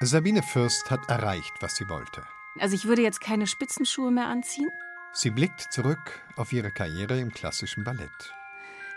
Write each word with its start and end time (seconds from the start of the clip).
Sabine 0.00 0.42
Fürst 0.42 0.90
hat 0.90 1.08
erreicht, 1.08 1.54
was 1.60 1.76
sie 1.76 1.88
wollte. 1.88 2.22
Also 2.58 2.74
ich 2.74 2.86
würde 2.86 3.00
jetzt 3.00 3.22
keine 3.22 3.46
Spitzenschuhe 3.46 4.10
mehr 4.10 4.26
anziehen. 4.26 4.68
Sie 5.12 5.30
blickt 5.30 5.72
zurück 5.72 6.20
auf 6.36 6.52
ihre 6.52 6.70
Karriere 6.70 7.18
im 7.18 7.32
klassischen 7.32 7.82
Ballett. 7.82 8.34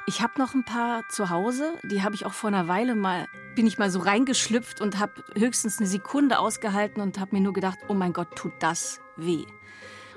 Ich 0.08 0.22
habe 0.22 0.34
noch 0.38 0.54
ein 0.54 0.66
paar 0.66 1.08
zu 1.08 1.30
Hause, 1.30 1.78
die 1.84 2.04
habe 2.04 2.16
ich 2.16 2.26
auch 2.26 2.34
vor 2.34 2.50
einer 2.50 2.68
Weile 2.68 2.96
mal, 2.96 3.28
bin 3.56 3.66
ich 3.66 3.78
mal 3.78 3.90
so 3.90 4.00
reingeschlüpft 4.00 4.82
und 4.82 5.00
habe 5.00 5.24
höchstens 5.38 5.80
eine 5.80 5.88
Sekunde 5.88 6.38
ausgehalten 6.38 7.02
und 7.02 7.18
habe 7.18 7.34
mir 7.34 7.42
nur 7.42 7.54
gedacht, 7.54 7.80
oh 7.88 7.94
mein 7.94 8.12
Gott, 8.12 8.36
tut 8.36 8.54
das 8.60 9.00
weh. 9.16 9.46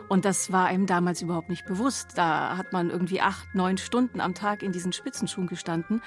Und 0.08 0.24
das 0.24 0.50
war 0.50 0.66
einem 0.66 0.86
damals 0.86 1.22
überhaupt 1.22 1.48
nicht 1.48 1.64
bewusst. 1.64 2.18
Da 2.18 2.56
hat 2.56 2.72
man 2.72 2.90
irgendwie 2.90 3.20
acht, 3.20 3.54
neun 3.54 3.78
Stunden 3.78 4.20
am 4.20 4.34
Tag 4.34 4.64
in 4.64 4.72
diesen 4.72 4.92
Spitzenschuhen 4.92 5.46
gestanden. 5.46 6.02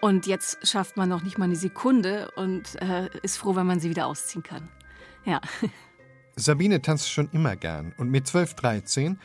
Und 0.00 0.26
jetzt 0.26 0.66
schafft 0.66 0.96
man 0.96 1.08
noch 1.08 1.22
nicht 1.22 1.38
mal 1.38 1.46
eine 1.46 1.56
Sekunde 1.56 2.30
und 2.36 2.80
äh, 2.82 3.08
ist 3.22 3.38
froh, 3.38 3.56
wenn 3.56 3.66
man 3.66 3.80
sie 3.80 3.90
wieder 3.90 4.06
ausziehen 4.06 4.42
kann. 4.42 4.68
Ja. 5.24 5.40
Sabine 6.36 6.82
tanzt 6.82 7.10
schon 7.10 7.30
immer 7.32 7.56
gern 7.56 7.94
und 7.96 8.10
mit 8.10 8.26
12, 8.26 8.54
13 8.54 9.18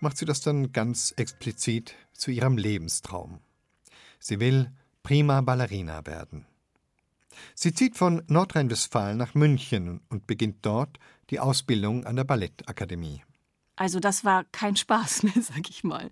macht 0.00 0.18
sie 0.18 0.26
das 0.26 0.42
dann 0.42 0.72
ganz 0.72 1.12
explizit 1.16 1.94
zu 2.12 2.30
ihrem 2.30 2.58
Lebenstraum. 2.58 3.40
Sie 4.20 4.38
will 4.38 4.70
prima 5.02 5.40
Ballerina 5.40 6.06
werden. 6.06 6.46
Sie 7.54 7.72
zieht 7.72 7.96
von 7.96 8.22
Nordrhein-Westfalen 8.26 9.16
nach 9.16 9.34
München 9.34 10.00
und 10.08 10.26
beginnt 10.26 10.58
dort 10.62 10.98
die 11.30 11.40
Ausbildung 11.40 12.04
an 12.04 12.16
der 12.16 12.24
Ballettakademie. 12.24 13.22
Also 13.78 14.00
das 14.00 14.24
war 14.24 14.44
kein 14.50 14.74
Spaß 14.74 15.22
mehr, 15.22 15.40
sag 15.40 15.70
ich 15.70 15.84
mal, 15.84 16.10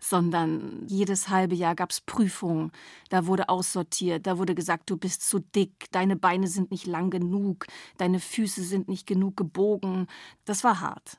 sondern 0.00 0.86
jedes 0.86 1.30
halbe 1.30 1.54
Jahr 1.54 1.74
gab 1.74 1.90
es 1.90 2.02
Prüfungen. 2.02 2.72
Da 3.08 3.26
wurde 3.26 3.48
aussortiert, 3.48 4.26
da 4.26 4.36
wurde 4.36 4.54
gesagt, 4.54 4.90
du 4.90 4.98
bist 4.98 5.26
zu 5.26 5.38
dick, 5.38 5.86
deine 5.92 6.16
Beine 6.16 6.46
sind 6.46 6.70
nicht 6.70 6.86
lang 6.86 7.08
genug, 7.08 7.66
deine 7.96 8.20
Füße 8.20 8.62
sind 8.62 8.88
nicht 8.88 9.06
genug 9.06 9.34
gebogen. 9.36 10.08
Das 10.44 10.62
war 10.62 10.80
hart. 10.80 11.18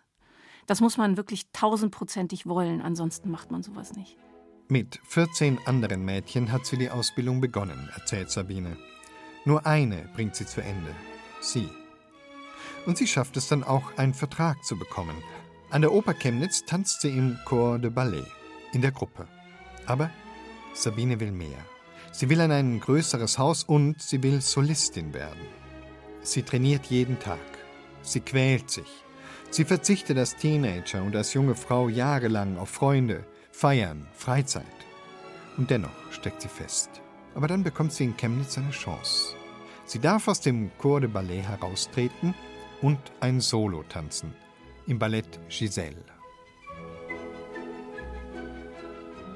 Das 0.67 0.81
muss 0.81 0.97
man 0.97 1.17
wirklich 1.17 1.51
tausendprozentig 1.51 2.45
wollen, 2.45 2.81
ansonsten 2.81 3.31
macht 3.31 3.49
man 3.49 3.63
sowas 3.63 3.95
nicht. 3.95 4.17
Mit 4.67 4.99
14 5.07 5.59
anderen 5.65 6.05
Mädchen 6.05 6.51
hat 6.51 6.65
sie 6.67 6.77
die 6.77 6.91
Ausbildung 6.91 7.41
begonnen, 7.41 7.89
erzählt 7.95 8.29
Sabine. 8.29 8.77
Nur 9.45 9.65
eine 9.65 10.09
bringt 10.13 10.35
sie 10.35 10.45
zu 10.45 10.61
Ende. 10.61 10.93
Sie. 11.41 11.69
Und 12.85 12.97
sie 12.97 13.07
schafft 13.07 13.35
es 13.37 13.47
dann 13.47 13.63
auch, 13.63 13.97
einen 13.97 14.13
Vertrag 14.13 14.63
zu 14.63 14.77
bekommen. 14.77 15.15
An 15.69 15.81
der 15.81 15.91
Oper 15.91 16.13
Chemnitz 16.13 16.63
tanzt 16.63 17.01
sie 17.01 17.09
im 17.09 17.37
Chor 17.43 17.77
de 17.77 17.89
Ballet, 17.89 18.23
in 18.71 18.81
der 18.81 18.91
Gruppe. 18.91 19.27
Aber 19.85 20.09
Sabine 20.73 21.19
will 21.19 21.33
mehr. 21.33 21.57
Sie 22.13 22.29
will 22.29 22.39
an 22.39 22.51
ein 22.51 22.79
größeres 22.79 23.37
Haus 23.37 23.65
und 23.65 24.01
sie 24.01 24.23
will 24.23 24.39
Solistin 24.39 25.13
werden. 25.13 25.45
Sie 26.21 26.43
trainiert 26.43 26.85
jeden 26.85 27.19
Tag. 27.19 27.39
Sie 28.01 28.21
quält 28.21 28.71
sich. 28.71 29.03
Sie 29.49 29.65
verzichtet 29.65 30.17
als 30.17 30.37
Teenager 30.37 31.03
und 31.03 31.13
als 31.17 31.33
junge 31.33 31.55
Frau 31.55 31.89
jahrelang 31.89 32.57
auf 32.57 32.69
Freunde, 32.69 33.25
Feiern, 33.51 34.07
Freizeit. 34.13 34.63
Und 35.57 35.69
dennoch 35.69 36.11
steckt 36.11 36.41
sie 36.41 36.47
fest. 36.47 36.89
Aber 37.35 37.49
dann 37.49 37.63
bekommt 37.63 37.91
sie 37.91 38.05
in 38.05 38.15
Chemnitz 38.15 38.57
eine 38.57 38.71
Chance. 38.71 39.35
Sie 39.83 39.99
darf 39.99 40.29
aus 40.29 40.39
dem 40.39 40.71
Chor 40.77 41.01
de 41.01 41.09
Ballet 41.09 41.41
heraustreten 41.41 42.33
und 42.81 42.99
ein 43.19 43.41
Solo 43.41 43.83
tanzen 43.83 44.33
im 44.87 44.97
Ballett 44.97 45.39
Giselle. 45.49 46.03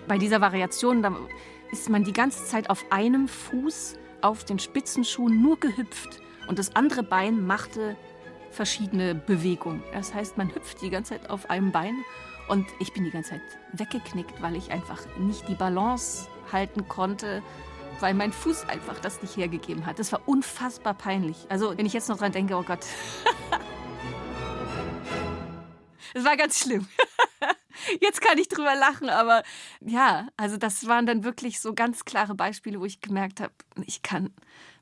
Bei 0.08 0.18
dieser 0.18 0.42
Variation 0.42 1.06
ist 1.72 1.90
man 1.90 2.04
die 2.04 2.14
ganze 2.14 2.46
Zeit 2.46 2.70
auf 2.70 2.86
einem 2.90 3.28
Fuß 3.28 3.96
auf 4.22 4.44
den 4.44 4.60
Spitzenschuhen 4.60 5.42
nur 5.42 5.60
gehüpft 5.60 6.22
und 6.48 6.60
das 6.60 6.76
andere 6.76 7.04
Bein 7.04 7.46
machte 7.46 7.96
verschiedene 8.50 9.16
Bewegungen. 9.16 9.84
Das 9.94 10.14
heißt, 10.14 10.38
man 10.38 10.54
hüpft 10.54 10.82
die 10.82 10.90
ganze 10.90 11.14
Zeit 11.14 11.30
auf 11.30 11.50
einem 11.50 11.72
Bein 11.72 11.96
und 12.50 12.68
ich 12.80 12.92
bin 12.92 13.04
die 13.04 13.12
ganze 13.12 13.32
Zeit 13.32 13.42
weggeknickt, 13.74 14.42
weil 14.42 14.56
ich 14.56 14.72
einfach 14.72 15.00
nicht 15.18 15.48
die 15.48 15.56
Balance 15.56 16.28
halten 16.52 16.88
konnte, 16.88 17.42
weil 18.02 18.14
mein 18.14 18.34
Fuß 18.34 18.68
einfach 18.68 19.00
das 19.00 19.22
nicht 19.22 19.38
hergegeben 19.38 19.86
hat. 19.86 20.00
Das 20.00 20.12
war 20.12 20.22
unfassbar 20.26 20.94
peinlich. 20.94 21.38
Also, 21.50 21.78
wenn 21.78 21.86
ich 21.86 21.94
jetzt 21.94 22.10
noch 22.10 22.18
dran 22.18 22.32
denke, 22.32 22.56
oh 22.56 22.64
Gott. 22.64 22.86
Es 26.14 26.24
war 26.24 26.38
ganz 26.38 26.60
schlimm. 26.60 26.88
Jetzt 28.02 28.22
kann 28.22 28.38
ich 28.38 28.48
drüber 28.48 28.76
lachen, 28.76 29.10
aber 29.10 29.44
ja, 29.80 30.28
also 30.38 30.58
das 30.58 30.88
waren 30.88 31.06
dann 31.06 31.24
wirklich 31.24 31.60
so 31.60 31.74
ganz 31.74 32.06
klare 32.06 32.36
Beispiele, 32.36 32.80
wo 32.80 32.86
ich 32.86 33.02
gemerkt 33.02 33.40
habe, 33.40 33.54
ich 33.86 34.02
kann 34.02 34.34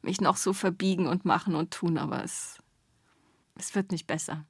mich 0.02 0.22
noch 0.22 0.38
so 0.38 0.54
verbiegen 0.54 1.08
und 1.08 1.26
machen 1.26 1.56
und 1.56 1.72
tun, 1.72 1.98
aber 1.98 2.24
es, 2.24 2.58
es 3.58 3.76
wird 3.76 3.92
nicht 3.92 4.08
besser. 4.08 4.46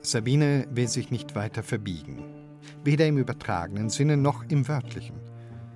Sabine 0.00 0.66
will 0.70 0.88
sich 0.88 1.10
nicht 1.10 1.34
weiter 1.34 1.62
verbiegen, 1.62 2.58
weder 2.82 3.06
im 3.06 3.18
übertragenen 3.18 3.88
Sinne 3.88 4.16
noch 4.16 4.44
im 4.44 4.66
wörtlichen. 4.66 5.20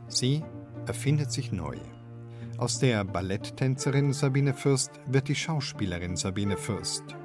Sie 0.09 0.43
erfindet 0.87 1.31
sich 1.33 1.53
neu. 1.53 1.77
Aus 2.59 2.79
der 2.79 3.05
Balletttänzerin 3.05 4.13
Sabine 4.13 4.55
Fürst 4.55 4.93
wird 5.07 5.29
die 5.29 5.35
Schauspielerin 5.35 6.17
Sabine 6.17 6.57
Fürst. 6.57 7.16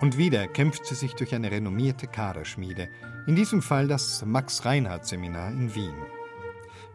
Und 0.00 0.16
wieder 0.16 0.48
kämpft 0.48 0.86
sie 0.86 0.94
sich 0.94 1.14
durch 1.14 1.34
eine 1.34 1.50
renommierte 1.50 2.06
Kaderschmiede, 2.06 2.88
in 3.26 3.36
diesem 3.36 3.60
Fall 3.60 3.86
das 3.86 4.24
Max-Reinhardt-Seminar 4.24 5.50
in 5.50 5.74
Wien. 5.74 5.94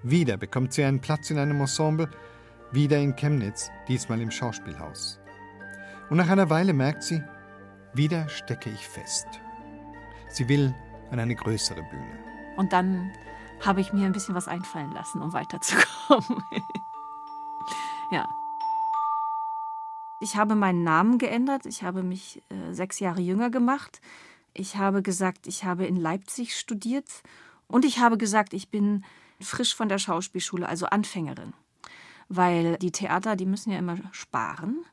Wieder 0.01 0.37
bekommt 0.37 0.73
sie 0.73 0.83
einen 0.83 0.99
Platz 0.99 1.29
in 1.29 1.37
einem 1.37 1.61
Ensemble, 1.61 2.09
wieder 2.71 2.97
in 2.97 3.15
Chemnitz, 3.15 3.69
diesmal 3.87 4.21
im 4.21 4.31
Schauspielhaus. 4.31 5.19
Und 6.09 6.17
nach 6.17 6.29
einer 6.29 6.49
Weile 6.49 6.73
merkt 6.73 7.03
sie, 7.03 7.23
wieder 7.93 8.27
stecke 8.27 8.69
ich 8.69 8.87
fest. 8.87 9.27
Sie 10.29 10.49
will 10.49 10.73
an 11.11 11.19
eine 11.19 11.35
größere 11.35 11.81
Bühne. 11.83 12.19
Und 12.57 12.73
dann 12.73 13.11
habe 13.63 13.81
ich 13.81 13.93
mir 13.93 14.05
ein 14.05 14.11
bisschen 14.11 14.35
was 14.35 14.47
einfallen 14.47 14.91
lassen, 14.91 15.21
um 15.21 15.31
weiterzukommen. 15.31 16.43
ja. 18.11 18.27
Ich 20.25 20.35
habe 20.35 20.55
meinen 20.55 20.83
Namen 20.83 21.19
geändert. 21.19 21.67
Ich 21.67 21.83
habe 21.83 22.01
mich 22.01 22.41
äh, 22.49 22.73
sechs 22.73 22.99
Jahre 22.99 23.21
jünger 23.21 23.51
gemacht. 23.51 24.01
Ich 24.55 24.75
habe 24.75 25.03
gesagt, 25.03 25.45
ich 25.45 25.65
habe 25.65 25.85
in 25.85 25.97
Leipzig 25.97 26.57
studiert. 26.57 27.05
Und 27.67 27.85
ich 27.85 27.99
habe 27.99 28.17
gesagt, 28.17 28.55
ich 28.55 28.69
bin 28.69 29.05
frisch 29.39 29.75
von 29.75 29.87
der 29.87 29.99
Schauspielschule, 29.99 30.67
also 30.67 30.87
Anfängerin. 30.87 31.53
Weil 32.27 32.77
die 32.79 32.91
Theater, 32.91 33.35
die 33.35 33.45
müssen 33.45 33.71
ja 33.71 33.77
immer 33.77 33.99
sparen. 34.13 34.83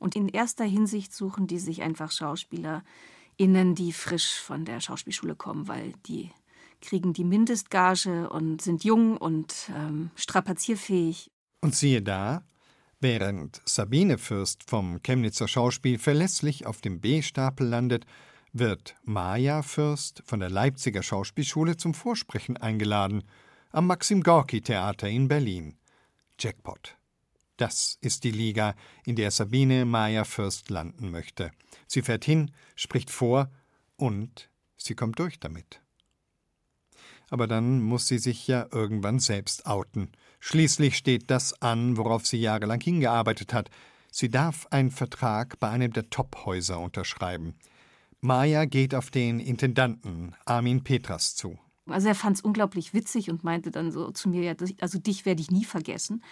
Und 0.00 0.16
in 0.16 0.28
erster 0.28 0.64
Hinsicht 0.64 1.14
suchen 1.14 1.46
die 1.46 1.60
sich 1.60 1.82
einfach 1.82 2.10
SchauspielerInnen, 2.10 3.76
die 3.76 3.92
frisch 3.92 4.40
von 4.40 4.64
der 4.64 4.80
Schauspielschule 4.80 5.36
kommen, 5.36 5.68
weil 5.68 5.92
die 6.06 6.32
kriegen 6.80 7.12
die 7.12 7.22
Mindestgage 7.22 8.28
und 8.28 8.60
sind 8.60 8.82
jung 8.82 9.16
und 9.18 9.70
ähm, 9.72 10.10
strapazierfähig. 10.16 11.30
Und 11.60 11.76
siehe 11.76 12.02
da, 12.02 12.42
während 13.00 13.60
Sabine 13.64 14.18
Fürst 14.18 14.68
vom 14.68 15.02
Chemnitzer 15.02 15.48
Schauspiel 15.48 15.98
verlässlich 15.98 16.66
auf 16.66 16.80
dem 16.80 17.00
B-Stapel 17.00 17.66
landet, 17.66 18.06
wird 18.52 18.94
Maja 19.04 19.62
Fürst 19.62 20.22
von 20.26 20.40
der 20.40 20.50
Leipziger 20.50 21.02
Schauspielschule 21.02 21.76
zum 21.76 21.94
Vorsprechen 21.94 22.56
eingeladen 22.56 23.24
am 23.72 23.86
Maxim 23.86 24.22
Gorki 24.22 24.60
Theater 24.60 25.08
in 25.08 25.28
Berlin. 25.28 25.76
Jackpot. 26.38 26.96
Das 27.56 27.98
ist 28.00 28.24
die 28.24 28.30
Liga, 28.30 28.74
in 29.04 29.16
der 29.16 29.30
Sabine 29.30 29.84
Meyer 29.84 30.24
Fürst 30.24 30.70
landen 30.70 31.10
möchte. 31.10 31.50
Sie 31.86 32.02
fährt 32.02 32.24
hin, 32.24 32.50
spricht 32.74 33.10
vor 33.10 33.50
und 33.96 34.48
sie 34.76 34.94
kommt 34.94 35.18
durch 35.18 35.38
damit. 35.38 35.82
Aber 37.28 37.46
dann 37.46 37.80
muss 37.80 38.08
sie 38.08 38.18
sich 38.18 38.46
ja 38.46 38.66
irgendwann 38.72 39.20
selbst 39.20 39.66
outen. 39.66 40.10
Schließlich 40.40 40.96
steht 40.96 41.30
das 41.30 41.60
an, 41.62 41.96
worauf 41.96 42.26
sie 42.26 42.38
jahrelang 42.38 42.80
hingearbeitet 42.80 43.52
hat. 43.52 43.70
Sie 44.10 44.28
darf 44.28 44.66
einen 44.70 44.90
Vertrag 44.90 45.60
bei 45.60 45.68
einem 45.68 45.92
der 45.92 46.10
Tophäuser 46.10 46.80
unterschreiben. 46.80 47.54
Maya 48.20 48.64
geht 48.64 48.94
auf 48.94 49.10
den 49.10 49.38
Intendanten 49.38 50.34
Armin 50.44 50.82
Petras 50.82 51.36
zu. 51.36 51.58
Also 51.86 52.08
er 52.08 52.14
fand 52.14 52.36
es 52.36 52.42
unglaublich 52.42 52.92
witzig 52.94 53.30
und 53.30 53.44
meinte 53.44 53.70
dann 53.70 53.92
so 53.92 54.10
zu 54.10 54.28
mir, 54.28 54.42
ja, 54.42 54.54
also 54.80 54.98
dich 54.98 55.26
werde 55.26 55.40
ich 55.40 55.50
nie 55.50 55.64
vergessen. 55.64 56.22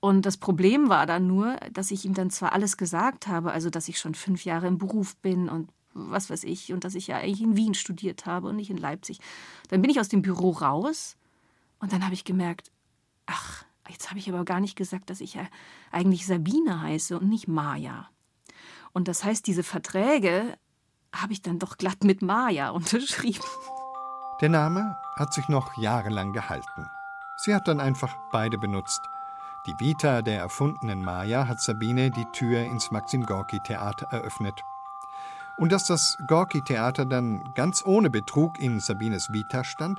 Und 0.00 0.26
das 0.26 0.36
Problem 0.36 0.88
war 0.88 1.06
dann 1.06 1.26
nur, 1.26 1.56
dass 1.72 1.90
ich 1.90 2.04
ihm 2.04 2.14
dann 2.14 2.30
zwar 2.30 2.52
alles 2.52 2.76
gesagt 2.76 3.26
habe, 3.26 3.52
also 3.52 3.70
dass 3.70 3.88
ich 3.88 3.98
schon 3.98 4.14
fünf 4.14 4.44
Jahre 4.44 4.66
im 4.66 4.78
Beruf 4.78 5.16
bin 5.16 5.48
und 5.48 5.70
was 5.94 6.28
weiß 6.28 6.44
ich, 6.44 6.72
und 6.74 6.84
dass 6.84 6.94
ich 6.94 7.06
ja 7.06 7.16
eigentlich 7.16 7.40
in 7.40 7.56
Wien 7.56 7.72
studiert 7.72 8.26
habe 8.26 8.48
und 8.48 8.56
nicht 8.56 8.70
in 8.70 8.76
Leipzig. 8.76 9.18
Dann 9.68 9.80
bin 9.80 9.90
ich 9.90 9.98
aus 9.98 10.08
dem 10.08 10.20
Büro 10.20 10.50
raus 10.50 11.16
und 11.78 11.92
dann 11.92 12.04
habe 12.04 12.12
ich 12.12 12.24
gemerkt, 12.24 12.70
jetzt 13.96 14.10
habe 14.10 14.18
ich 14.18 14.28
aber 14.28 14.44
gar 14.44 14.60
nicht 14.60 14.76
gesagt, 14.76 15.10
dass 15.10 15.20
ich 15.20 15.38
eigentlich 15.90 16.26
Sabine 16.26 16.80
heiße 16.80 17.18
und 17.18 17.28
nicht 17.28 17.48
Maja. 17.48 18.08
Und 18.92 19.08
das 19.08 19.24
heißt, 19.24 19.46
diese 19.46 19.62
Verträge 19.62 20.56
habe 21.14 21.32
ich 21.32 21.42
dann 21.42 21.58
doch 21.58 21.76
glatt 21.76 22.04
mit 22.04 22.22
Maja 22.22 22.70
unterschrieben. 22.78 23.44
Der 24.40 24.48
Name 24.48 24.96
hat 25.16 25.34
sich 25.34 25.48
noch 25.48 25.76
jahrelang 25.78 26.32
gehalten. 26.32 26.86
Sie 27.44 27.54
hat 27.54 27.68
dann 27.68 27.80
einfach 27.80 28.16
beide 28.30 28.58
benutzt– 28.58 29.00
die 29.66 29.80
Vita 29.80 30.22
der 30.22 30.38
erfundenen 30.38 31.04
Maya 31.04 31.48
hat 31.48 31.60
Sabine 31.60 32.12
die 32.12 32.26
Tür 32.26 32.60
ins 32.60 32.92
Maxim 32.92 33.26
Gorki 33.26 33.58
Theater 33.58 34.06
eröffnet. 34.12 34.62
Und 35.56 35.72
dass 35.72 35.86
das 35.86 36.16
Gorki 36.28 36.62
Theater 36.62 37.04
dann 37.04 37.42
ganz 37.54 37.84
ohne 37.84 38.08
Betrug 38.08 38.60
in 38.60 38.78
Sabines 38.78 39.32
Vita 39.32 39.64
stand, 39.64 39.98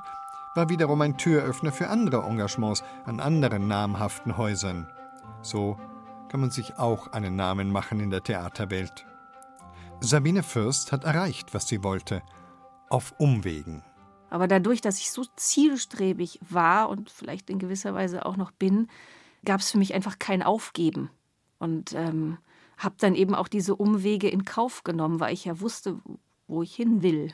war 0.58 0.68
wiederum 0.68 1.00
ein 1.02 1.16
Türöffner 1.16 1.70
für 1.70 1.88
andere 1.88 2.24
Engagements 2.24 2.82
an 3.04 3.20
anderen 3.20 3.68
namhaften 3.68 4.36
Häusern. 4.36 4.88
So 5.40 5.78
kann 6.28 6.40
man 6.40 6.50
sich 6.50 6.78
auch 6.78 7.12
einen 7.12 7.36
Namen 7.36 7.70
machen 7.70 8.00
in 8.00 8.10
der 8.10 8.24
Theaterwelt. 8.24 9.06
Sabine 10.00 10.42
Fürst 10.42 10.90
hat 10.90 11.04
erreicht, 11.04 11.54
was 11.54 11.68
sie 11.68 11.84
wollte, 11.84 12.22
auf 12.90 13.14
Umwegen. 13.18 13.84
Aber 14.30 14.48
dadurch, 14.48 14.80
dass 14.80 14.98
ich 14.98 15.12
so 15.12 15.24
zielstrebig 15.36 16.40
war 16.50 16.88
und 16.88 17.08
vielleicht 17.08 17.50
in 17.50 17.60
gewisser 17.60 17.94
Weise 17.94 18.26
auch 18.26 18.36
noch 18.36 18.50
bin, 18.50 18.88
gab 19.44 19.60
es 19.60 19.70
für 19.70 19.78
mich 19.78 19.94
einfach 19.94 20.18
kein 20.18 20.42
Aufgeben. 20.42 21.08
Und 21.60 21.92
ähm, 21.92 22.38
habe 22.78 22.96
dann 22.98 23.14
eben 23.14 23.36
auch 23.36 23.46
diese 23.46 23.76
Umwege 23.76 24.28
in 24.28 24.44
Kauf 24.44 24.82
genommen, 24.82 25.20
weil 25.20 25.34
ich 25.34 25.44
ja 25.44 25.60
wusste, 25.60 26.00
wo 26.48 26.64
ich 26.64 26.74
hin 26.74 27.02
will. 27.02 27.32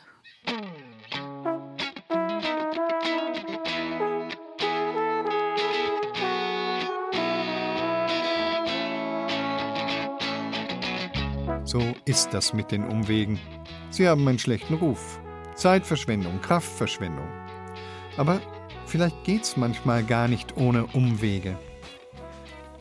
So 11.75 11.82
ist 12.05 12.32
das 12.32 12.53
mit 12.53 12.71
den 12.71 12.85
Umwegen. 12.85 13.41
Sie 13.91 14.06
haben 14.06 14.29
einen 14.29 14.38
schlechten 14.38 14.75
Ruf. 14.75 15.19
Zeitverschwendung, 15.56 16.41
Kraftverschwendung. 16.41 17.26
Aber 18.17 18.41
vielleicht 18.87 19.25
geht's 19.25 19.56
manchmal 19.56 20.05
gar 20.05 20.29
nicht 20.29 20.56
ohne 20.56 20.87
Umwege. 20.87 21.59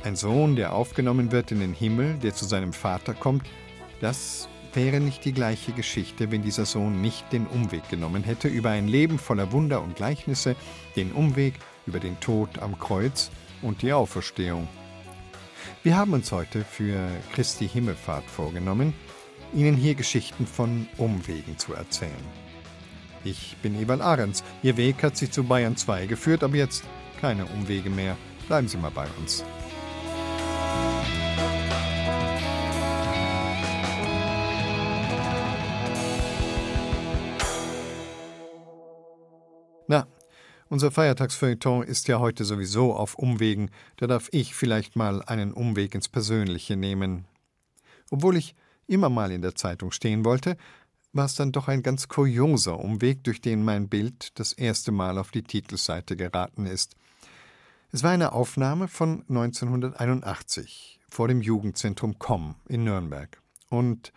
Ein 0.04 0.16
Sohn, 0.16 0.56
der 0.56 0.74
aufgenommen 0.74 1.32
wird 1.32 1.52
in 1.52 1.60
den 1.60 1.74
Himmel, 1.74 2.20
der 2.22 2.36
zu 2.36 2.46
seinem 2.46 2.72
Vater 2.72 3.16
kommt, 3.16 3.48
das 4.00 4.48
wäre 4.76 5.00
nicht 5.00 5.26
die 5.26 5.34
gleiche 5.34 5.72
Geschichte, 5.72 6.30
wenn 6.30 6.44
dieser 6.44 6.66
Sohn 6.66 7.02
nicht 7.02 7.34
den 7.34 7.48
Umweg 7.48 7.90
genommen 7.90 8.24
hätte 8.24 8.48
über 8.48 8.70
ein 8.70 8.88
Leben 8.88 9.18
voller 9.18 9.52
Wunder 9.52 9.82
und 9.82 9.96
Gleichnisse, 9.96 10.56
den 10.96 11.14
Umweg 11.14 11.56
über 11.88 12.00
den 12.00 12.20
Tod 12.20 12.60
am 12.60 12.78
Kreuz 12.78 13.32
und 13.64 13.82
die 13.82 13.92
Auferstehung. 13.92 14.68
Wir 15.84 15.98
haben 15.98 16.14
uns 16.14 16.32
heute 16.32 16.64
für 16.64 17.10
Christi 17.34 17.68
Himmelfahrt 17.68 18.26
vorgenommen, 18.26 18.94
Ihnen 19.54 19.76
hier 19.76 19.96
Geschichten 19.96 20.48
von 20.48 20.88
Umwegen 20.98 21.58
zu 21.58 21.74
erzählen. 21.74 22.12
Ich 23.24 23.56
bin 23.62 23.80
Ewald 23.80 24.02
Ahrens. 24.02 24.44
Ihr 24.64 24.78
Weg 24.78 25.04
hat 25.04 25.16
Sie 25.16 25.30
zu 25.30 25.44
Bayern 25.44 25.78
2 25.78 26.08
geführt, 26.08 26.44
aber 26.44 26.56
jetzt 26.56 26.84
keine 27.22 27.46
Umwege 27.46 27.90
mehr. 27.90 28.18
Bleiben 28.48 28.68
Sie 28.68 28.78
mal 28.78 28.92
bei 28.92 29.08
uns. 29.20 29.46
Unser 40.74 40.90
Feiertagsfeuilleton 40.90 41.84
ist 41.84 42.08
ja 42.08 42.18
heute 42.18 42.46
sowieso 42.46 42.96
auf 42.96 43.14
Umwegen, 43.14 43.70
da 43.98 44.08
darf 44.08 44.28
ich 44.32 44.56
vielleicht 44.56 44.96
mal 44.96 45.22
einen 45.22 45.54
Umweg 45.54 45.94
ins 45.94 46.10
Persönliche 46.10 46.76
nehmen. 46.76 47.26
Obwohl 48.10 48.38
ich 48.38 48.56
immer 48.88 49.10
mal 49.10 49.32
in 49.32 49.44
der 49.44 49.54
Zeitung 49.54 49.92
stehen 49.92 50.26
wollte, 50.26 50.58
war 51.12 51.26
es 51.26 51.36
dann 51.36 51.52
doch 51.52 51.68
ein 51.68 51.84
ganz 51.84 52.08
kurioser 52.08 52.80
Umweg, 52.80 53.24
durch 53.24 53.40
den 53.40 53.64
mein 53.64 53.88
Bild 53.88 54.40
das 54.40 54.52
erste 54.52 54.92
Mal 54.92 55.20
auf 55.20 55.30
die 55.30 55.44
Titelseite 55.44 56.16
geraten 56.16 56.66
ist. 56.66 56.96
Es 57.92 58.02
war 58.02 58.10
eine 58.10 58.32
Aufnahme 58.32 58.88
von 58.88 59.24
1981 59.30 61.00
vor 61.08 61.28
dem 61.28 61.44
Jugendzentrum 61.44 62.18
Com 62.18 62.56
in 62.68 62.84
Nürnberg. 62.84 63.40
Und, 63.70 64.12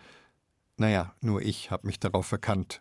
naja, 0.79 1.15
nur 1.21 1.43
ich 1.43 1.71
habe 1.71 1.87
mich 1.87 2.01
darauf 2.01 2.25
verkannt. 2.25 2.81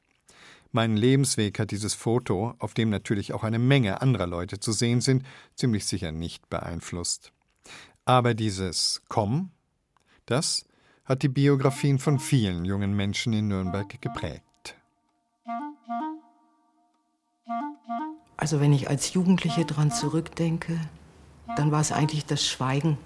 Meinen 0.76 0.98
Lebensweg 0.98 1.58
hat 1.58 1.72
dieses 1.72 1.94
Foto, 1.94 2.54
auf 2.60 2.74
dem 2.74 2.90
natürlich 2.90 3.32
auch 3.32 3.46
eine 3.46 3.60
Menge 3.60 4.02
anderer 4.02 4.28
Leute 4.28 4.60
zu 4.60 4.74
sehen 4.74 5.00
sind, 5.00 5.24
ziemlich 5.56 5.86
sicher 5.86 6.12
nicht 6.12 6.50
beeinflusst. 6.50 7.32
Aber 8.04 8.34
dieses 8.34 9.02
Komm, 9.08 9.52
das 10.26 10.66
hat 11.06 11.24
die 11.24 11.30
Biografien 11.30 11.98
von 11.98 12.20
vielen 12.20 12.66
jungen 12.66 12.94
Menschen 12.94 13.32
in 13.32 13.48
Nürnberg 13.48 14.02
geprägt. 14.02 14.76
Also 18.36 18.60
wenn 18.60 18.74
ich 18.74 18.90
als 18.90 19.14
Jugendliche 19.14 19.64
dran 19.64 19.92
zurückdenke, 19.92 20.78
dann 21.56 21.72
war 21.72 21.80
es 21.80 21.94
eigentlich 21.94 22.26
das 22.26 22.46
Schweigen. 22.46 22.98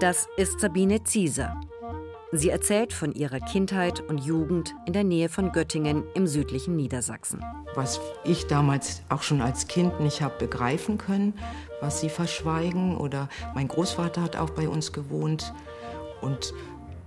Das 0.00 0.28
ist 0.36 0.60
Sabine 0.60 1.02
Zieser. 1.02 1.58
Sie 2.30 2.50
erzählt 2.50 2.92
von 2.92 3.12
ihrer 3.12 3.40
Kindheit 3.40 4.00
und 4.00 4.18
Jugend 4.18 4.74
in 4.84 4.92
der 4.92 5.04
Nähe 5.04 5.30
von 5.30 5.50
Göttingen 5.50 6.04
im 6.14 6.26
südlichen 6.26 6.76
Niedersachsen. 6.76 7.42
Was 7.74 8.00
ich 8.22 8.46
damals 8.46 9.00
auch 9.08 9.22
schon 9.22 9.40
als 9.40 9.66
Kind 9.66 9.98
nicht 10.00 10.20
habe 10.20 10.36
begreifen 10.38 10.98
können, 10.98 11.32
was 11.80 12.02
sie 12.02 12.10
verschweigen. 12.10 12.98
Oder 12.98 13.30
mein 13.54 13.66
Großvater 13.66 14.20
hat 14.20 14.36
auch 14.36 14.50
bei 14.50 14.68
uns 14.68 14.92
gewohnt. 14.92 15.54
Und 16.20 16.52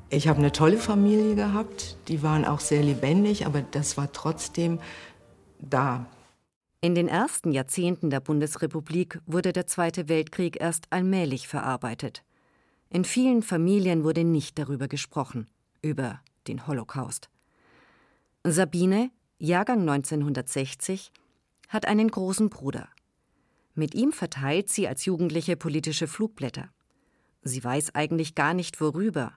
ich 0.09 0.27
habe 0.27 0.39
eine 0.39 0.51
tolle 0.51 0.77
Familie 0.77 1.35
gehabt. 1.35 1.97
Die 2.07 2.23
waren 2.23 2.43
auch 2.43 2.59
sehr 2.59 2.81
lebendig, 2.81 3.45
aber 3.45 3.61
das 3.61 3.97
war 3.97 4.11
trotzdem 4.11 4.79
da. 5.59 6.07
In 6.81 6.95
den 6.95 7.07
ersten 7.07 7.51
Jahrzehnten 7.51 8.09
der 8.09 8.21
Bundesrepublik 8.21 9.19
wurde 9.27 9.53
der 9.53 9.67
Zweite 9.67 10.09
Weltkrieg 10.09 10.59
erst 10.59 10.87
allmählich 10.89 11.47
verarbeitet. 11.47 12.23
In 12.93 13.05
vielen 13.05 13.41
Familien 13.41 14.03
wurde 14.03 14.25
nicht 14.25 14.59
darüber 14.59 14.89
gesprochen, 14.89 15.47
über 15.81 16.19
den 16.49 16.67
Holocaust. 16.67 17.29
Sabine, 18.43 19.11
Jahrgang 19.39 19.79
1960, 19.87 21.13
hat 21.69 21.87
einen 21.87 22.11
großen 22.11 22.49
Bruder. 22.49 22.89
Mit 23.75 23.95
ihm 23.95 24.11
verteilt 24.11 24.69
sie 24.69 24.89
als 24.89 25.05
Jugendliche 25.05 25.55
politische 25.55 26.05
Flugblätter. 26.05 26.67
Sie 27.43 27.63
weiß 27.63 27.95
eigentlich 27.95 28.35
gar 28.35 28.53
nicht 28.53 28.81
worüber. 28.81 29.31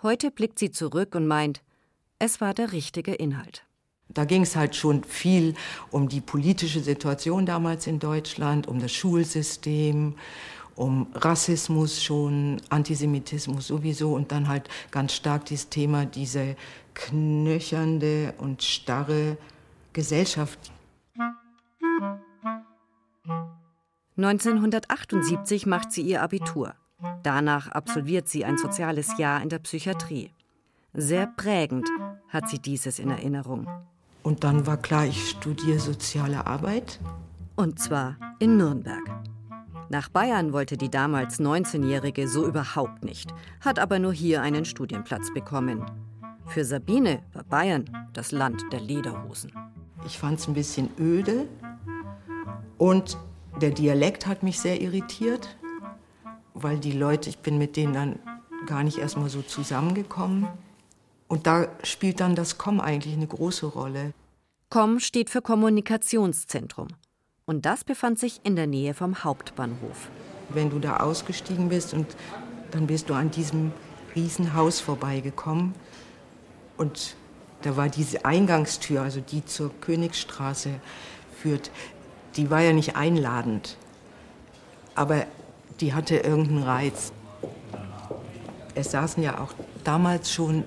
Heute 0.00 0.30
blickt 0.30 0.60
sie 0.60 0.70
zurück 0.70 1.16
und 1.16 1.26
meint, 1.26 1.64
es 2.20 2.40
war 2.40 2.54
der 2.54 2.70
richtige 2.70 3.14
Inhalt. 3.14 3.66
Da 4.08 4.24
ging 4.24 4.42
es 4.42 4.54
halt 4.54 4.76
schon 4.76 5.02
viel 5.02 5.54
um 5.90 6.08
die 6.08 6.20
politische 6.20 6.78
Situation 6.78 7.44
damals 7.44 7.88
in 7.88 7.98
Deutschland, 7.98 8.68
um 8.68 8.78
das 8.78 8.92
Schulsystem, 8.92 10.14
um 10.76 11.06
Rassismus 11.14 12.02
schon, 12.02 12.60
Antisemitismus 12.68 13.68
sowieso 13.68 14.14
und 14.14 14.32
dann 14.32 14.48
halt 14.48 14.68
ganz 14.90 15.12
stark 15.14 15.44
dieses 15.46 15.68
Thema, 15.68 16.04
diese 16.04 16.56
knöchernde 16.94 18.34
und 18.38 18.62
starre 18.62 19.36
Gesellschaft. 19.92 20.72
1978 24.16 25.66
macht 25.66 25.92
sie 25.92 26.02
ihr 26.02 26.22
Abitur. 26.22 26.74
Danach 27.22 27.68
absolviert 27.68 28.28
sie 28.28 28.44
ein 28.44 28.58
soziales 28.58 29.18
Jahr 29.18 29.42
in 29.42 29.48
der 29.48 29.58
Psychiatrie. 29.58 30.30
Sehr 30.92 31.26
prägend 31.26 31.88
hat 32.28 32.48
sie 32.48 32.60
dieses 32.60 32.98
in 32.98 33.10
Erinnerung. 33.10 33.66
Und 34.22 34.44
dann 34.44 34.66
war 34.66 34.76
klar, 34.76 35.06
ich 35.06 35.30
studiere 35.30 35.80
soziale 35.80 36.46
Arbeit. 36.46 37.00
Und 37.56 37.78
zwar 37.78 38.16
in 38.38 38.56
Nürnberg. 38.56 39.33
Nach 39.90 40.08
Bayern 40.08 40.52
wollte 40.52 40.76
die 40.76 40.90
damals 40.90 41.38
19-Jährige 41.38 42.26
so 42.26 42.46
überhaupt 42.46 43.04
nicht, 43.04 43.32
hat 43.60 43.78
aber 43.78 43.98
nur 43.98 44.12
hier 44.12 44.42
einen 44.42 44.64
Studienplatz 44.64 45.32
bekommen. 45.32 45.84
Für 46.46 46.64
Sabine 46.64 47.22
war 47.32 47.44
Bayern 47.44 47.84
das 48.12 48.32
Land 48.32 48.62
der 48.72 48.80
Lederhosen. 48.80 49.52
Ich 50.06 50.18
fand 50.18 50.38
es 50.38 50.48
ein 50.48 50.54
bisschen 50.54 50.90
öde 50.98 51.48
und 52.78 53.16
der 53.60 53.70
Dialekt 53.70 54.26
hat 54.26 54.42
mich 54.42 54.58
sehr 54.58 54.80
irritiert, 54.80 55.56
weil 56.54 56.78
die 56.78 56.92
Leute, 56.92 57.30
ich 57.30 57.38
bin 57.38 57.58
mit 57.58 57.76
denen 57.76 57.92
dann 57.92 58.18
gar 58.66 58.82
nicht 58.82 58.98
erstmal 58.98 59.28
so 59.28 59.42
zusammengekommen. 59.42 60.48
Und 61.28 61.46
da 61.46 61.68
spielt 61.82 62.20
dann 62.20 62.34
das 62.34 62.58
COM 62.58 62.80
eigentlich 62.80 63.14
eine 63.14 63.26
große 63.26 63.66
Rolle. 63.66 64.12
COM 64.70 64.98
steht 64.98 65.30
für 65.30 65.42
Kommunikationszentrum. 65.42 66.88
Und 67.46 67.66
das 67.66 67.84
befand 67.84 68.18
sich 68.18 68.40
in 68.42 68.56
der 68.56 68.66
Nähe 68.66 68.94
vom 68.94 69.22
Hauptbahnhof. 69.22 70.08
Wenn 70.48 70.70
du 70.70 70.78
da 70.78 70.98
ausgestiegen 70.98 71.68
bist 71.68 71.92
und 71.92 72.06
dann 72.70 72.86
bist 72.86 73.10
du 73.10 73.14
an 73.14 73.30
diesem 73.30 73.72
Riesenhaus 74.14 74.80
vorbeigekommen 74.80 75.74
und 76.78 77.16
da 77.60 77.76
war 77.76 77.90
diese 77.90 78.24
Eingangstür, 78.24 79.02
also 79.02 79.20
die 79.20 79.44
zur 79.44 79.70
Königsstraße 79.80 80.70
führt, 81.36 81.70
die 82.36 82.50
war 82.50 82.60
ja 82.60 82.72
nicht 82.72 82.96
einladend, 82.96 83.76
aber 84.94 85.26
die 85.80 85.92
hatte 85.92 86.16
irgendeinen 86.16 86.62
Reiz. 86.62 87.12
Es 88.74 88.90
saßen 88.90 89.22
ja 89.22 89.40
auch 89.40 89.52
damals 89.84 90.32
schon 90.32 90.64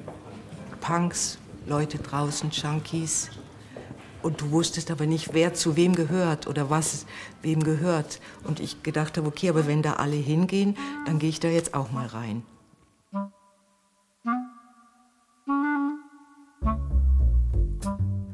Punks, 0.79 1.39
Leute 1.65 1.97
draußen, 1.97 2.51
Junkies. 2.51 3.31
Und 4.21 4.41
du 4.41 4.51
wusstest 4.51 4.91
aber 4.91 5.05
nicht, 5.05 5.33
wer 5.33 5.53
zu 5.53 5.75
wem 5.75 5.95
gehört 5.95 6.47
oder 6.47 6.69
was 6.69 7.05
wem 7.41 7.63
gehört. 7.63 8.19
Und 8.43 8.59
ich 8.59 8.83
gedacht 8.83 9.17
habe, 9.17 9.27
okay, 9.27 9.49
aber 9.49 9.67
wenn 9.67 9.81
da 9.81 9.93
alle 9.93 10.15
hingehen, 10.15 10.75
dann 11.05 11.19
gehe 11.19 11.29
ich 11.29 11.39
da 11.39 11.47
jetzt 11.47 11.73
auch 11.73 11.91
mal 11.91 12.07
rein. 12.07 12.43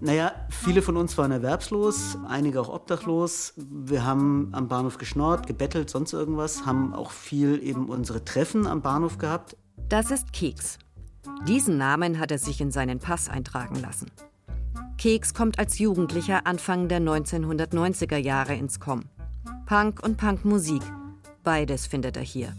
Naja, 0.06 0.34
viele 0.50 0.82
von 0.82 0.98
uns 0.98 1.18
waren 1.18 1.32
erwerbslos, 1.32 2.18
einige 2.28 2.60
auch 2.60 2.68
obdachlos. 2.68 3.54
Wir 3.56 4.04
haben 4.04 4.50
am 4.52 4.68
Bahnhof 4.68 4.98
geschnort, 4.98 5.48
gebettelt, 5.48 5.90
sonst 5.90 6.12
irgendwas, 6.12 6.66
haben 6.66 6.94
auch 6.94 7.12
viel 7.12 7.63
eben 7.63 7.88
unsere 7.88 8.25
Treffen 8.25 8.68
am 8.68 8.82
Bahnhof 8.82 9.18
gehabt. 9.18 9.56
Das 9.88 10.12
ist 10.12 10.34
Keks. 10.34 10.78
Diesen 11.48 11.78
Namen 11.78 12.20
hat 12.20 12.32
er 12.32 12.38
sich 12.38 12.60
in 12.60 12.70
seinen 12.70 13.00
Pass 13.00 13.30
eintragen 13.30 13.75
lassen. 13.75 14.12
Keks 14.97 15.33
kommt 15.33 15.59
als 15.59 15.79
Jugendlicher 15.79 16.45
Anfang 16.45 16.88
der 16.88 17.01
1990er 17.01 18.17
Jahre 18.17 18.55
ins 18.55 18.79
Com. 18.79 19.03
Punk 19.65 20.01
und 20.03 20.17
Punkmusik, 20.17 20.81
beides 21.43 21.88
findet 21.88 22.15
er 22.15 22.23
hier. 22.23 22.53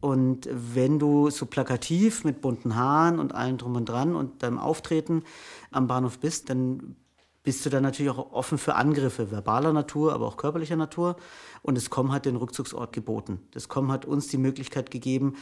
Und 0.00 0.48
wenn 0.52 0.98
du 0.98 1.30
so 1.30 1.46
plakativ 1.46 2.24
mit 2.24 2.40
bunten 2.40 2.76
Haaren 2.76 3.18
und 3.18 3.34
allem 3.34 3.56
drum 3.56 3.76
und 3.76 3.88
dran 3.88 4.14
und 4.14 4.42
deinem 4.42 4.58
Auftreten 4.58 5.22
am 5.70 5.86
Bahnhof 5.86 6.18
bist, 6.18 6.50
dann 6.50 6.96
bist 7.42 7.64
du 7.64 7.70
dann 7.70 7.84
natürlich 7.84 8.10
auch 8.10 8.32
offen 8.32 8.58
für 8.58 8.74
Angriffe 8.74 9.30
verbaler 9.30 9.72
Natur, 9.72 10.12
aber 10.12 10.26
auch 10.26 10.36
körperlicher 10.36 10.76
Natur. 10.76 11.16
Und 11.62 11.76
das 11.76 11.90
COM 11.90 12.12
hat 12.12 12.26
den 12.26 12.36
Rückzugsort 12.36 12.92
geboten. 12.92 13.40
Das 13.52 13.68
COM 13.68 13.90
hat 13.92 14.04
uns 14.04 14.26
die 14.26 14.36
Möglichkeit 14.36 14.90
gegeben, 14.90 15.36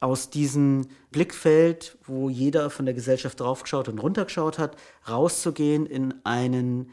aus 0.00 0.30
diesem 0.30 0.86
Blickfeld, 1.10 1.96
wo 2.04 2.28
jeder 2.28 2.70
von 2.70 2.84
der 2.84 2.94
Gesellschaft 2.94 3.40
draufgeschaut 3.40 3.88
und 3.88 3.98
runtergeschaut 3.98 4.58
hat, 4.58 4.76
rauszugehen 5.08 5.86
in 5.86 6.14
einen 6.24 6.90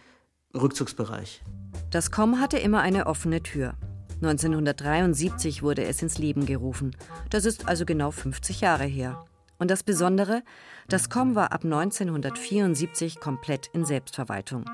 Rückzugsbereich. 0.55 1.41
Das 1.89 2.11
COM 2.11 2.39
hatte 2.39 2.57
immer 2.57 2.81
eine 2.81 3.07
offene 3.07 3.41
Tür. 3.43 3.73
1973 4.21 5.63
wurde 5.63 5.83
es 5.83 6.01
ins 6.01 6.17
Leben 6.17 6.45
gerufen. 6.45 6.95
Das 7.29 7.45
ist 7.45 7.67
also 7.67 7.85
genau 7.85 8.11
50 8.11 8.61
Jahre 8.61 8.85
her. 8.85 9.25
Und 9.59 9.69
das 9.69 9.83
Besondere, 9.83 10.43
das 10.87 11.09
COM 11.09 11.35
war 11.35 11.51
ab 11.51 11.63
1974 11.63 13.19
komplett 13.19 13.67
in 13.73 13.85
Selbstverwaltung. 13.85 14.65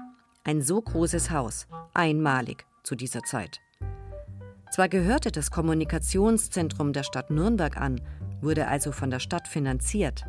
Ein 0.44 0.62
so 0.62 0.82
großes 0.82 1.32
Haus, 1.32 1.68
einmalig 1.94 2.66
zu 2.84 2.96
dieser 2.96 3.24
Zeit. 3.24 3.60
Zwar 4.72 4.88
gehörte 4.90 5.32
das 5.32 5.52
Kommunikationszentrum 5.52 6.94
der 6.94 7.04
Stadt 7.04 7.32
Nürnberg 7.32 7.78
an, 7.78 8.02
wurde 8.42 8.68
also 8.68 8.92
von 8.92 9.10
der 9.10 9.20
Stadt 9.20 9.48
finanziert. 9.48 10.26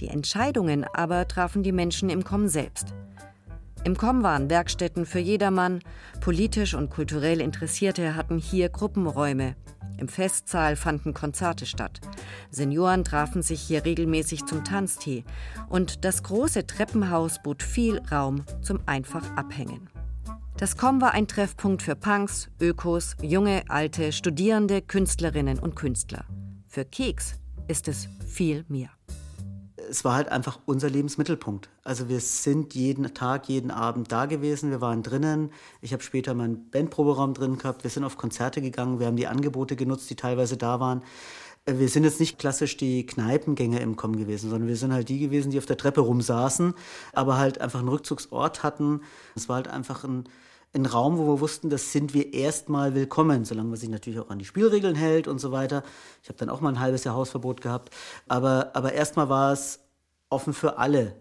Die 0.00 0.08
Entscheidungen 0.08 0.84
aber 0.84 1.26
trafen 1.28 1.62
die 1.62 1.72
Menschen 1.72 2.10
im 2.10 2.24
COM 2.24 2.48
selbst. 2.48 2.94
Im 3.84 3.96
COM 3.96 4.22
waren 4.22 4.50
Werkstätten 4.50 5.06
für 5.06 5.18
jedermann, 5.18 5.80
politisch 6.20 6.74
und 6.74 6.90
kulturell 6.90 7.40
Interessierte 7.40 8.14
hatten 8.14 8.38
hier 8.38 8.68
Gruppenräume. 8.68 9.56
Im 9.98 10.08
Festsaal 10.08 10.76
fanden 10.76 11.12
Konzerte 11.12 11.66
statt. 11.66 12.00
Senioren 12.50 13.04
trafen 13.04 13.42
sich 13.42 13.60
hier 13.60 13.84
regelmäßig 13.84 14.46
zum 14.46 14.64
Tanztee 14.64 15.24
und 15.68 16.04
das 16.06 16.22
große 16.22 16.66
Treppenhaus 16.66 17.42
bot 17.42 17.62
viel 17.62 18.00
Raum 18.10 18.44
zum 18.62 18.80
einfach 18.86 19.36
Abhängen. 19.36 19.89
Das 20.60 20.76
COM 20.76 21.00
war 21.00 21.14
ein 21.14 21.26
Treffpunkt 21.26 21.80
für 21.80 21.96
Punks, 21.96 22.50
Ökos, 22.60 23.16
junge, 23.22 23.62
alte, 23.70 24.12
Studierende, 24.12 24.82
Künstlerinnen 24.82 25.58
und 25.58 25.74
Künstler. 25.74 26.26
Für 26.68 26.84
Keks 26.84 27.36
ist 27.66 27.88
es 27.88 28.08
viel 28.26 28.66
mehr 28.68 28.90
es 29.88 30.04
war 30.04 30.14
halt 30.14 30.28
einfach 30.28 30.60
unser 30.66 30.88
Lebensmittelpunkt. 30.88 31.68
Also 31.82 32.08
wir 32.08 32.20
sind 32.20 32.76
jeden 32.76 33.12
Tag, 33.12 33.48
jeden 33.48 33.72
Abend 33.72 34.12
da 34.12 34.26
gewesen, 34.26 34.70
wir 34.70 34.80
waren 34.80 35.02
drinnen. 35.02 35.50
Ich 35.80 35.92
habe 35.92 36.04
später 36.04 36.32
meinen 36.32 36.70
Bandproberaum 36.70 37.34
drin 37.34 37.58
gehabt, 37.58 37.82
wir 37.82 37.90
sind 37.90 38.04
auf 38.04 38.16
Konzerte 38.16 38.62
gegangen, 38.62 39.00
wir 39.00 39.08
haben 39.08 39.16
die 39.16 39.26
Angebote 39.26 39.74
genutzt, 39.74 40.08
die 40.08 40.14
teilweise 40.14 40.56
da 40.56 40.78
waren. 40.78 41.02
Äh, 41.64 41.78
wir 41.78 41.88
sind 41.88 42.04
jetzt 42.04 42.20
nicht 42.20 42.38
klassisch 42.38 42.76
die 42.76 43.04
Kneipengänger 43.04 43.80
im 43.80 43.96
Com 43.96 44.14
gewesen, 44.14 44.48
sondern 44.48 44.68
wir 44.68 44.76
sind 44.76 44.92
halt 44.92 45.08
die 45.08 45.18
gewesen, 45.18 45.50
die 45.50 45.58
auf 45.58 45.66
der 45.66 45.76
Treppe 45.76 46.02
rumsaßen, 46.02 46.74
aber 47.12 47.38
halt 47.38 47.60
einfach 47.60 47.80
einen 47.80 47.88
Rückzugsort 47.88 48.62
hatten. 48.62 49.00
Es 49.34 49.48
war 49.48 49.56
halt 49.56 49.68
einfach 49.68 50.04
ein, 50.04 50.28
ein 50.72 50.86
Raum, 50.86 51.18
wo 51.18 51.26
wir 51.26 51.40
wussten, 51.40 51.68
das 51.68 51.92
sind 51.92 52.14
wir 52.14 52.32
erstmal 52.32 52.94
willkommen, 52.94 53.44
solange 53.44 53.70
man 53.70 53.76
sich 53.76 53.88
natürlich 53.88 54.20
auch 54.20 54.30
an 54.30 54.38
die 54.38 54.44
Spielregeln 54.44 54.94
hält 54.94 55.26
und 55.26 55.40
so 55.40 55.50
weiter. 55.50 55.82
Ich 56.22 56.28
habe 56.28 56.38
dann 56.38 56.48
auch 56.48 56.60
mal 56.60 56.68
ein 56.68 56.80
halbes 56.80 57.02
Jahr 57.02 57.16
Hausverbot 57.16 57.60
gehabt. 57.60 57.92
Aber, 58.28 58.70
aber 58.74 58.92
erstmal 58.92 59.28
war 59.28 59.52
es 59.52 59.80
offen 60.28 60.52
für 60.52 60.78
alle. 60.78 61.16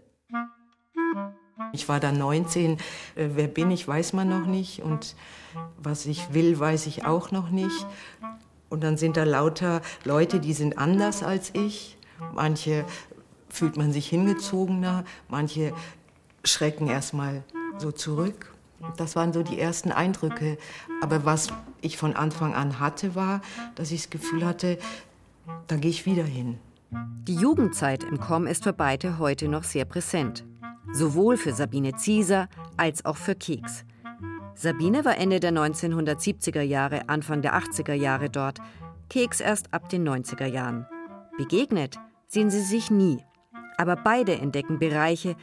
Ich 1.74 1.90
war 1.90 2.00
da 2.00 2.12
19. 2.12 2.74
Äh, 2.74 2.78
wer 3.34 3.48
bin 3.48 3.72
ich, 3.72 3.88
weiß 3.88 4.14
man 4.14 4.30
noch 4.30 4.46
nicht. 4.46 4.84
Und 4.84 5.16
was 5.78 6.06
ich 6.06 6.34
will, 6.34 6.60
weiß 6.60 6.86
ich 6.86 7.06
auch 7.06 7.32
noch 7.32 7.50
nicht. 7.50 7.88
Und 8.70 8.84
dann 8.84 8.98
sind 8.98 9.18
da 9.18 9.24
lauter 9.24 9.82
Leute, 10.06 10.40
die 10.40 10.54
sind 10.54 10.78
anders 10.78 11.24
als 11.24 11.50
ich. 11.54 11.98
Manche 12.34 12.86
fühlt 13.50 13.78
man 13.78 13.92
sich 13.92 14.08
hingezogener, 14.08 15.06
manche 15.28 15.74
schrecken 16.44 16.88
erstmal 16.88 17.44
so 17.80 17.92
zurück. 17.92 18.54
Das 18.98 19.16
waren 19.16 19.34
so 19.34 19.44
die 19.44 19.60
ersten 19.60 19.92
Eindrücke. 19.92 20.58
Aber 21.02 21.26
was 21.26 21.50
ich 21.82 21.98
von 21.98 22.16
Anfang 22.16 22.54
an 22.54 22.80
hatte, 22.80 23.16
war, 23.16 23.42
dass 23.76 23.92
ich 23.92 24.02
das 24.04 24.10
Gefühl 24.10 24.46
hatte, 24.46 24.78
da 25.68 25.76
gehe 25.76 25.92
ich 25.92 26.06
wieder 26.06 26.24
hin. 26.24 26.58
Die 27.28 27.36
Jugendzeit 27.36 28.04
im 28.04 28.20
KOM 28.20 28.48
ist 28.48 28.64
für 28.64 28.74
beide 28.74 29.20
heute 29.20 29.48
noch 29.48 29.64
sehr 29.64 29.86
präsent. 29.86 30.44
Sowohl 30.92 31.38
für 31.38 31.54
Sabine 31.54 31.96
Zieser 31.96 32.50
als 32.78 33.06
auch 33.06 33.18
für 33.18 33.36
Keks. 33.36 33.86
Sabine 34.56 35.06
war 35.06 35.18
Ende 35.18 35.40
der 35.40 35.52
1970er 35.54 36.62
Jahre, 36.62 37.08
Anfang 37.08 37.42
der 37.42 37.56
80er 37.56 37.94
Jahre 37.94 38.30
dort, 38.30 38.60
Keks 39.10 39.40
erst 39.40 39.74
ab 39.74 39.90
den 39.90 40.08
90er 40.08 40.48
Jahren. 40.48 40.88
Begegnet 41.38 41.98
sehen 42.28 42.50
sie 42.50 42.62
sich 42.62 42.92
nie. 42.92 43.24
Aber 43.78 43.96
beide 43.96 44.36
entdecken 44.36 44.80
Bereiche, 44.80 45.36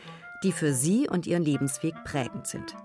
die 0.43 0.53
für 0.53 0.75
sie 0.75 1.09
und 1.09 1.27
ihren 1.27 1.43
Lebensweg 1.43 1.95
prägend 2.05 2.47
sind 2.47 2.77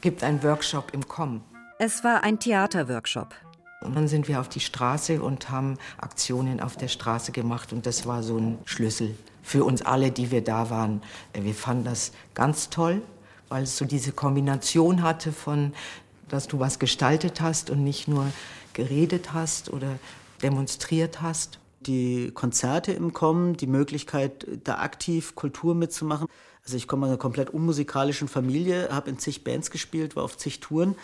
gibt 0.00 0.22
einen 0.22 0.42
Workshop 0.42 0.92
im 0.92 1.06
Com. 1.06 1.42
Es 1.78 2.04
war 2.04 2.24
ein 2.24 2.38
Theaterworkshop. 2.38 3.34
Und 3.80 3.94
dann 3.94 4.08
sind 4.08 4.26
wir 4.26 4.40
auf 4.40 4.48
die 4.48 4.60
Straße 4.60 5.22
und 5.22 5.50
haben 5.50 5.78
Aktionen 5.98 6.60
auf 6.60 6.76
der 6.76 6.88
Straße 6.88 7.32
gemacht. 7.32 7.72
Und 7.72 7.86
das 7.86 8.06
war 8.06 8.22
so 8.22 8.36
ein 8.36 8.58
Schlüssel 8.64 9.16
für 9.42 9.64
uns 9.64 9.82
alle, 9.82 10.10
die 10.10 10.30
wir 10.30 10.42
da 10.42 10.70
waren. 10.70 11.02
Wir 11.32 11.54
fanden 11.54 11.84
das 11.84 12.12
ganz 12.34 12.70
toll, 12.70 13.02
weil 13.48 13.62
es 13.62 13.78
so 13.78 13.84
diese 13.84 14.12
Kombination 14.12 15.02
hatte 15.02 15.32
von, 15.32 15.72
dass 16.28 16.48
du 16.48 16.58
was 16.58 16.78
gestaltet 16.78 17.40
hast 17.40 17.70
und 17.70 17.84
nicht 17.84 18.08
nur 18.08 18.26
geredet 18.74 19.32
hast 19.32 19.72
oder 19.72 19.98
demonstriert 20.42 21.22
hast. 21.22 21.60
Die 21.80 22.32
Konzerte 22.32 22.92
im 22.92 23.12
Kommen, 23.12 23.56
die 23.56 23.68
Möglichkeit, 23.68 24.46
da 24.64 24.78
aktiv 24.78 25.36
Kultur 25.36 25.74
mitzumachen. 25.74 26.26
Also 26.68 26.76
ich 26.76 26.86
komme 26.86 27.06
aus 27.06 27.08
einer 27.08 27.18
komplett 27.18 27.48
unmusikalischen 27.48 28.28
Familie, 28.28 28.90
habe 28.92 29.08
in 29.08 29.18
zig 29.18 29.42
Bands 29.42 29.70
gespielt, 29.70 30.16
war 30.16 30.24
auf 30.24 30.36
zig 30.36 30.60
Touren. 30.60 30.96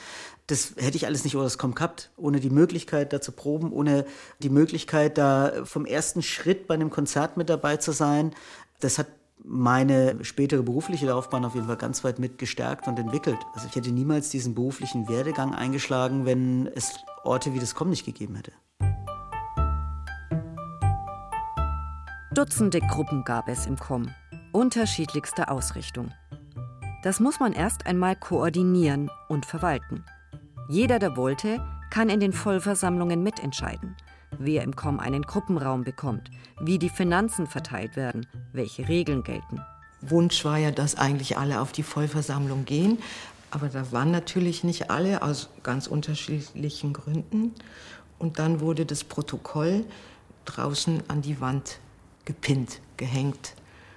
Das 0.46 0.74
hätte 0.76 0.98
ich 0.98 1.06
alles 1.06 1.24
nicht 1.24 1.36
ohne 1.36 1.44
das 1.44 1.56
Com 1.56 1.74
gehabt, 1.74 2.10
ohne 2.18 2.38
die 2.38 2.50
Möglichkeit 2.50 3.14
da 3.14 3.22
zu 3.22 3.32
proben, 3.32 3.72
ohne 3.72 4.04
die 4.40 4.50
Möglichkeit 4.50 5.16
da 5.16 5.64
vom 5.64 5.86
ersten 5.86 6.20
Schritt 6.20 6.66
bei 6.66 6.74
einem 6.74 6.90
Konzert 6.90 7.38
mit 7.38 7.48
dabei 7.48 7.78
zu 7.78 7.92
sein. 7.92 8.34
Das 8.80 8.98
hat 8.98 9.06
meine 9.42 10.22
spätere 10.22 10.62
berufliche 10.62 11.06
Laufbahn 11.06 11.46
auf 11.46 11.54
jeden 11.54 11.66
Fall 11.66 11.78
ganz 11.78 12.04
weit 12.04 12.18
mit 12.18 12.36
gestärkt 12.36 12.86
und 12.86 12.98
entwickelt. 12.98 13.38
Also 13.54 13.66
ich 13.66 13.74
hätte 13.74 13.90
niemals 13.90 14.28
diesen 14.28 14.54
beruflichen 14.54 15.08
Werdegang 15.08 15.54
eingeschlagen, 15.54 16.26
wenn 16.26 16.66
es 16.74 16.92
Orte 17.22 17.54
wie 17.54 17.58
das 17.58 17.74
Com 17.74 17.88
nicht 17.88 18.04
gegeben 18.04 18.34
hätte. 18.34 18.52
Dutzende 22.34 22.80
Gruppen 22.80 23.24
gab 23.24 23.48
es 23.48 23.64
im 23.64 23.78
Com 23.78 24.10
unterschiedlichster 24.54 25.50
Ausrichtung. 25.50 26.12
Das 27.02 27.20
muss 27.20 27.40
man 27.40 27.52
erst 27.52 27.86
einmal 27.86 28.16
koordinieren 28.16 29.10
und 29.28 29.44
verwalten. 29.44 30.04
Jeder, 30.68 30.98
der 30.98 31.16
wollte, 31.16 31.60
kann 31.90 32.08
in 32.08 32.20
den 32.20 32.32
Vollversammlungen 32.32 33.22
mitentscheiden, 33.22 33.96
wer 34.38 34.62
im 34.62 34.74
KOM 34.74 35.00
einen 35.00 35.22
Gruppenraum 35.22 35.84
bekommt, 35.84 36.30
wie 36.60 36.78
die 36.78 36.88
Finanzen 36.88 37.46
verteilt 37.46 37.96
werden, 37.96 38.26
welche 38.52 38.88
Regeln 38.88 39.22
gelten. 39.24 39.60
Wunsch 40.00 40.44
war 40.44 40.58
ja, 40.58 40.70
dass 40.70 40.96
eigentlich 40.96 41.36
alle 41.36 41.60
auf 41.60 41.72
die 41.72 41.82
Vollversammlung 41.82 42.64
gehen, 42.64 42.98
aber 43.50 43.68
da 43.68 43.90
waren 43.92 44.10
natürlich 44.10 44.64
nicht 44.64 44.90
alle 44.90 45.22
aus 45.22 45.50
ganz 45.62 45.86
unterschiedlichen 45.86 46.92
Gründen. 46.92 47.52
Und 48.18 48.38
dann 48.38 48.60
wurde 48.60 48.86
das 48.86 49.04
Protokoll 49.04 49.84
draußen 50.44 51.02
an 51.08 51.22
die 51.22 51.40
Wand 51.40 51.78
gepinnt, 52.24 52.80
gehängt. 52.96 53.54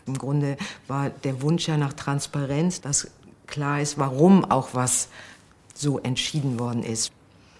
Im 0.07 0.17
Grunde 0.17 0.57
war 0.87 1.09
der 1.09 1.41
Wunsch 1.41 1.67
ja 1.67 1.77
nach 1.77 1.93
Transparenz, 1.93 2.81
dass 2.81 3.11
klar 3.45 3.81
ist, 3.81 3.97
warum 3.97 4.45
auch 4.45 4.69
was 4.73 5.09
so 5.73 5.99
entschieden 5.99 6.59
worden 6.59 6.83
ist. 6.83 7.11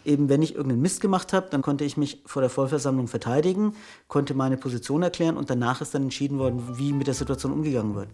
Eben, 0.06 0.30
wenn 0.30 0.42
ich 0.42 0.56
irgendeinen 0.56 0.82
Mist 0.82 1.02
gemacht 1.02 1.34
habe, 1.34 1.48
dann 1.50 1.62
konnte 1.62 1.84
ich 1.84 1.98
mich 1.98 2.22
vor 2.26 2.42
der 2.42 2.50
Vollversammlung 2.50 3.08
verteidigen, 3.08 3.74
konnte 4.08 4.34
meine 4.34 4.56
Position 4.56 5.04
erklären 5.04 5.36
und 5.36 5.50
danach 5.50 5.82
ist 5.82 5.94
dann 5.94 6.04
entschieden 6.04 6.40
worden, 6.40 6.78
wie 6.78 6.94
mit 6.94 7.08
der 7.08 7.14
Situation 7.14 7.52
umgegangen 7.52 7.94
wird. 7.96 8.10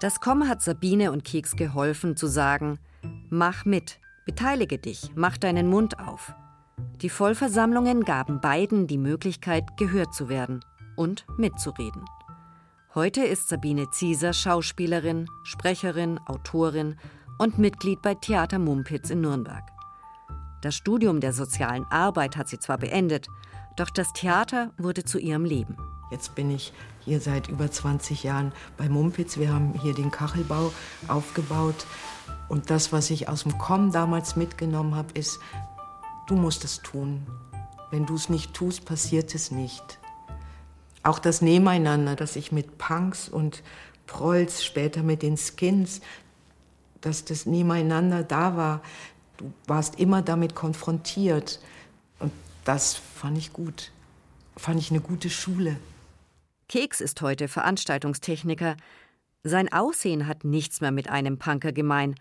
Das 0.00 0.20
Komm 0.20 0.48
hat 0.48 0.62
Sabine 0.62 1.10
und 1.10 1.24
Keks 1.24 1.56
geholfen 1.56 2.16
zu 2.16 2.28
sagen, 2.28 2.78
mach 3.30 3.64
mit, 3.64 3.98
beteilige 4.26 4.78
dich, 4.78 5.10
mach 5.16 5.36
deinen 5.36 5.68
Mund 5.68 5.98
auf. 5.98 6.34
Die 7.02 7.08
Vollversammlungen 7.10 8.04
gaben 8.04 8.40
beiden 8.40 8.86
die 8.86 8.98
Möglichkeit, 8.98 9.76
gehört 9.76 10.14
zu 10.14 10.28
werden 10.28 10.64
und 10.94 11.26
mitzureden. 11.36 12.04
Heute 12.98 13.22
ist 13.22 13.48
Sabine 13.48 13.92
Zieser 13.92 14.32
Schauspielerin, 14.32 15.30
Sprecherin, 15.44 16.18
Autorin 16.26 16.96
und 17.38 17.56
Mitglied 17.56 18.02
bei 18.02 18.16
Theater 18.16 18.58
Mumpitz 18.58 19.10
in 19.10 19.20
Nürnberg. 19.20 19.62
Das 20.62 20.74
Studium 20.74 21.20
der 21.20 21.32
sozialen 21.32 21.84
Arbeit 21.90 22.36
hat 22.36 22.48
sie 22.48 22.58
zwar 22.58 22.76
beendet, 22.76 23.28
doch 23.76 23.88
das 23.90 24.12
Theater 24.14 24.72
wurde 24.78 25.04
zu 25.04 25.20
ihrem 25.20 25.44
Leben. 25.44 25.76
Jetzt 26.10 26.34
bin 26.34 26.50
ich 26.50 26.72
hier 27.04 27.20
seit 27.20 27.46
über 27.46 27.70
20 27.70 28.24
Jahren 28.24 28.50
bei 28.76 28.88
Mumpitz. 28.88 29.38
Wir 29.38 29.52
haben 29.52 29.74
hier 29.74 29.94
den 29.94 30.10
Kachelbau 30.10 30.72
aufgebaut. 31.06 31.86
Und 32.48 32.68
das, 32.68 32.92
was 32.92 33.10
ich 33.10 33.28
aus 33.28 33.44
dem 33.44 33.56
Com 33.58 33.92
damals 33.92 34.34
mitgenommen 34.34 34.96
habe, 34.96 35.12
ist, 35.16 35.38
du 36.26 36.34
musst 36.34 36.64
es 36.64 36.82
tun. 36.82 37.24
Wenn 37.92 38.06
du 38.06 38.16
es 38.16 38.28
nicht 38.28 38.54
tust, 38.54 38.86
passiert 38.86 39.36
es 39.36 39.52
nicht. 39.52 40.00
Auch 41.08 41.18
das 41.18 41.40
Nebeneinander, 41.40 42.16
das 42.16 42.36
ich 42.36 42.52
mit 42.52 42.76
Punks 42.76 43.30
und 43.30 43.62
Prolls, 44.06 44.62
später 44.62 45.02
mit 45.02 45.22
den 45.22 45.38
Skins, 45.38 46.02
dass 47.00 47.24
das 47.24 47.46
Nebeneinander 47.46 48.22
da 48.22 48.58
war. 48.58 48.82
Du 49.38 49.50
warst 49.66 49.98
immer 49.98 50.20
damit 50.20 50.54
konfrontiert. 50.54 51.60
Und 52.18 52.30
das 52.66 52.94
fand 52.94 53.38
ich 53.38 53.54
gut. 53.54 53.90
Fand 54.58 54.80
ich 54.80 54.90
eine 54.90 55.00
gute 55.00 55.30
Schule. 55.30 55.76
Keks 56.68 57.00
ist 57.00 57.22
heute 57.22 57.48
Veranstaltungstechniker. 57.48 58.76
Sein 59.44 59.72
Aussehen 59.72 60.26
hat 60.26 60.44
nichts 60.44 60.82
mehr 60.82 60.92
mit 60.92 61.08
einem 61.08 61.38
Punker 61.38 61.72
gemein, 61.72 62.16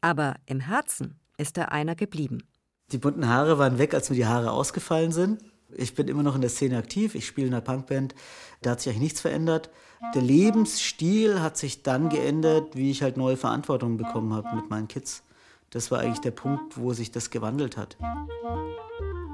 aber 0.00 0.36
im 0.46 0.60
Herzen 0.60 1.18
ist 1.38 1.58
er 1.58 1.72
einer 1.72 1.96
geblieben. 1.96 2.44
Die 2.92 2.98
bunten 2.98 3.26
Haare 3.26 3.58
waren 3.58 3.78
weg, 3.78 3.94
als 3.94 4.10
mir 4.10 4.16
die 4.16 4.26
Haare 4.26 4.52
ausgefallen 4.52 5.10
sind. 5.10 5.42
Ich 5.76 5.94
bin 5.94 6.08
immer 6.08 6.22
noch 6.22 6.34
in 6.34 6.40
der 6.40 6.50
Szene 6.50 6.78
aktiv, 6.78 7.14
ich 7.14 7.26
spiele 7.26 7.48
in 7.48 7.54
einer 7.54 7.60
Punkband, 7.60 8.14
da 8.62 8.70
hat 8.70 8.80
sich 8.80 8.90
eigentlich 8.90 9.02
nichts 9.02 9.20
verändert. 9.20 9.70
Der 10.14 10.22
Lebensstil 10.22 11.40
hat 11.42 11.56
sich 11.56 11.82
dann 11.82 12.08
geändert, 12.08 12.74
wie 12.76 12.90
ich 12.90 13.02
halt 13.02 13.16
neue 13.16 13.36
Verantwortung 13.36 13.96
bekommen 13.96 14.32
habe 14.32 14.54
mit 14.56 14.70
meinen 14.70 14.88
Kids. 14.88 15.22
Das 15.70 15.90
war 15.90 16.00
eigentlich 16.00 16.20
der 16.20 16.30
Punkt, 16.30 16.78
wo 16.78 16.92
sich 16.94 17.10
das 17.10 17.30
gewandelt 17.30 17.76
hat. 17.76 17.98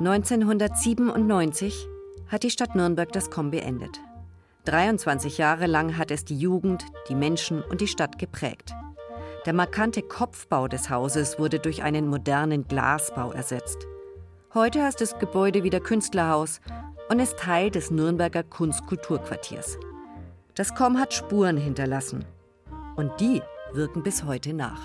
1997 0.00 1.86
hat 2.28 2.42
die 2.42 2.50
Stadt 2.50 2.74
Nürnberg 2.74 3.12
das 3.12 3.30
KOM 3.30 3.50
beendet. 3.50 4.00
23 4.64 5.38
Jahre 5.38 5.66
lang 5.66 5.96
hat 5.98 6.10
es 6.10 6.24
die 6.24 6.38
Jugend, 6.38 6.84
die 7.08 7.14
Menschen 7.14 7.62
und 7.62 7.80
die 7.80 7.86
Stadt 7.86 8.18
geprägt. 8.18 8.74
Der 9.46 9.52
markante 9.52 10.00
Kopfbau 10.02 10.68
des 10.68 10.88
Hauses 10.88 11.38
wurde 11.38 11.58
durch 11.58 11.82
einen 11.82 12.08
modernen 12.08 12.66
Glasbau 12.66 13.30
ersetzt. 13.30 13.86
Heute 14.54 14.84
heißt 14.84 15.00
das 15.00 15.18
Gebäude 15.18 15.64
wieder 15.64 15.80
Künstlerhaus 15.80 16.60
und 17.08 17.18
ist 17.18 17.40
Teil 17.40 17.72
des 17.72 17.90
Nürnberger 17.90 18.44
Kunstkulturquartiers. 18.44 19.78
Das 20.54 20.76
KOM 20.76 21.00
hat 21.00 21.12
Spuren 21.12 21.56
hinterlassen. 21.56 22.24
Und 22.94 23.10
die 23.18 23.42
wirken 23.72 24.04
bis 24.04 24.22
heute 24.22 24.52
nach. 24.52 24.80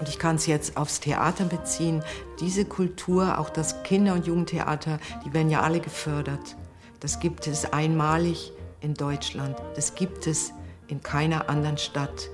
Und 0.00 0.08
ich 0.08 0.18
kann 0.18 0.36
es 0.36 0.46
jetzt 0.46 0.78
aufs 0.78 1.00
Theater 1.00 1.44
beziehen. 1.44 2.02
Diese 2.40 2.64
Kultur, 2.64 3.38
auch 3.38 3.50
das 3.50 3.82
Kinder- 3.82 4.14
und 4.14 4.26
Jugendtheater, 4.26 4.98
die 5.26 5.34
werden 5.34 5.50
ja 5.50 5.60
alle 5.60 5.80
gefördert. 5.80 6.56
Das 7.00 7.20
gibt 7.20 7.46
es 7.46 7.70
einmalig 7.70 8.50
in 8.80 8.94
Deutschland. 8.94 9.58
Das 9.74 9.94
gibt 9.94 10.26
es 10.26 10.54
in 10.88 11.02
keiner 11.02 11.50
anderen 11.50 11.76
Stadt. 11.76 12.30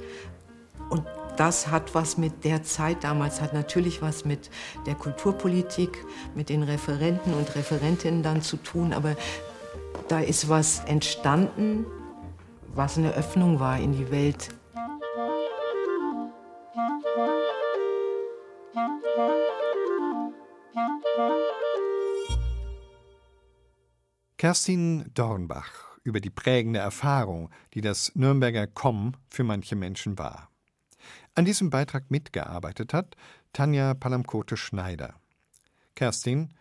Das 1.37 1.69
hat 1.69 1.95
was 1.95 2.19
mit 2.19 2.45
der 2.45 2.63
Zeit 2.63 3.05
damals, 3.05 3.41
hat 3.41 3.55
natürlich 3.55 4.03
was 4.03 4.25
mit 4.25 4.51
der 4.87 4.95
Kulturpolitik, 4.95 6.05
mit 6.35 6.49
den 6.49 6.63
Referenten 6.63 7.33
und 7.35 7.55
Referentinnen 7.55 8.23
dann 8.23 8.43
zu 8.43 8.57
tun. 8.59 8.93
Aber 8.93 9.17
da 10.09 10.21
ist 10.21 10.49
was 10.49 10.81
entstanden, 10.85 11.87
was 12.75 12.99
eine 12.99 13.15
Öffnung 13.15 13.61
war 13.61 13.79
in 13.79 13.93
die 13.93 14.11
Welt. 14.11 14.49
Kerstin 24.37 25.09
Dornbach 25.15 25.97
über 26.03 26.21
die 26.21 26.31
prägende 26.31 26.81
Erfahrung, 26.81 27.49
die 27.75 27.81
das 27.81 28.13
Nürnberger 28.17 28.67
Komm 28.67 29.15
für 29.29 29.45
manche 29.45 29.77
Menschen 29.77 30.19
war. 30.19 30.52
An 31.35 31.47
diesem 31.47 31.71
Beitrag 31.71 32.11
mitgearbeitet 32.11 32.93
hat 32.93 33.17
Tanja 33.55 33.95
Palamkote-Schneider. 33.95 35.15
Kerstin 35.95 36.53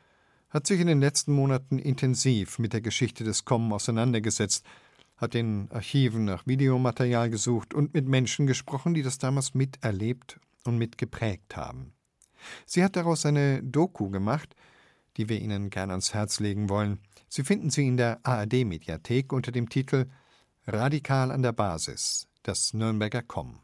hat 0.50 0.66
sich 0.66 0.80
in 0.80 0.88
den 0.88 1.02
letzten 1.02 1.34
Monaten 1.34 1.78
intensiv 1.78 2.58
mit 2.58 2.72
der 2.72 2.80
Geschichte 2.80 3.26
des 3.26 3.44
Komm 3.44 3.74
auseinandergesetzt, 3.74 4.66
hat 5.18 5.36
in 5.36 5.70
Archiven 5.72 6.24
nach 6.24 6.48
Videomaterial 6.48 7.30
gesucht 7.30 7.74
und 7.74 7.94
mit 7.94 8.08
Menschen 8.08 8.48
gesprochen, 8.48 8.94
die 8.94 9.04
das 9.04 9.18
damals 9.18 9.54
miterlebt 9.54 10.40
und 10.64 10.78
mitgeprägt 10.78 11.58
haben. 11.58 11.94
Sie 12.66 12.84
hat 12.84 12.96
daraus 12.96 13.26
eine 13.26 13.62
Doku 13.62 14.10
gemacht, 14.10 14.56
die 15.18 15.28
wir 15.28 15.40
Ihnen 15.40 15.70
gern 15.70 15.92
ans 15.92 16.14
Herz 16.14 16.40
legen 16.40 16.70
wollen. 16.70 17.00
Sie 17.28 17.44
finden 17.44 17.70
sie 17.70 17.88
in 17.88 17.98
der 17.98 18.20
ARD-Mediathek 18.24 19.34
unter 19.34 19.52
dem 19.52 19.70
Titel 19.70 20.10
Radikal 20.66 21.32
an 21.32 21.42
der 21.42 21.52
Basis, 21.52 22.28
das 22.44 22.74
Nürnberger 22.74 23.22
Komm. 23.22 23.60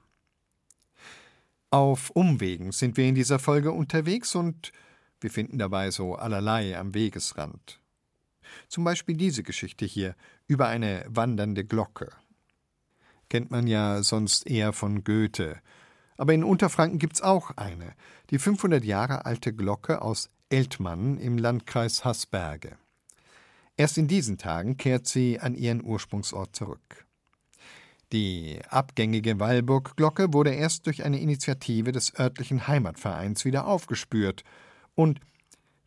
Auf 1.70 2.12
Umwegen 2.12 2.72
sind 2.72 2.96
wir 2.96 3.06
in 3.06 3.16
dieser 3.16 3.40
Folge 3.40 3.74
unterwegs 3.74 4.36
und 4.36 4.72
wir 5.20 5.30
finden 5.30 5.58
dabei 5.58 5.92
so 5.92 6.16
allerlei 6.16 6.78
am 6.78 6.94
Wegesrand. 6.94 7.82
Zum 8.70 8.86
Beispiel 8.86 9.18
diese 9.18 9.44
Geschichte 9.44 9.86
hier 9.86 10.16
über 10.48 10.68
eine 10.70 11.04
wandernde 11.10 11.66
Glocke. 11.66 12.10
Kennt 13.30 13.52
man 13.52 13.68
ja 13.68 14.02
sonst 14.02 14.48
eher 14.48 14.72
von 14.72 15.04
Goethe. 15.04 15.60
Aber 16.16 16.34
in 16.34 16.46
Unterfranken 16.46 17.00
gibt's 17.00 17.22
auch 17.22 17.52
eine, 17.58 17.94
die 18.30 18.40
500 18.40 18.86
Jahre 18.86 19.26
alte 19.26 19.54
Glocke 19.54 20.02
aus 20.02 20.30
Eltmann 20.50 21.18
im 21.18 21.38
Landkreis 21.38 22.06
Haßberge. 22.06 22.78
Erst 23.76 23.98
in 23.98 24.08
diesen 24.08 24.38
Tagen 24.38 24.78
kehrt 24.78 25.06
sie 25.06 25.42
an 25.42 25.54
ihren 25.54 25.84
Ursprungsort 25.84 26.56
zurück. 26.56 27.07
Die 28.14 28.60
abgängige 28.70 29.40
Walburg-Glocke 29.40 30.34
wurde 30.34 30.52
erst 30.52 30.86
durch 30.86 31.04
eine 31.04 31.20
Initiative 31.20 31.92
des 31.92 32.18
örtlichen 32.18 32.68
Heimatvereins 32.68 33.44
wieder 33.44 33.68
aufgespürt 33.68 34.44
und 34.96 35.20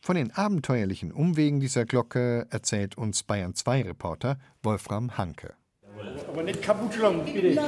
von 0.02 0.16
den 0.16 0.30
abenteuerlichen 0.30 1.12
Umwegen 1.12 1.60
dieser 1.60 1.84
Glocke 1.84 2.46
erzählt 2.50 2.96
uns 2.96 3.22
Bayern 3.22 3.54
2 3.54 3.82
Reporter 3.82 4.38
Wolfram 4.62 5.16
Hanke. 5.16 5.54
Aber 6.28 6.42
nicht 6.42 6.62
kaputt 6.62 6.94
schlagen, 6.94 7.24
bitte. 7.24 7.60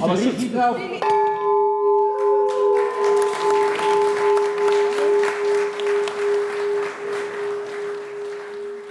Aber 0.00 0.18
richtig 0.18 0.52
drauf. 0.52 0.76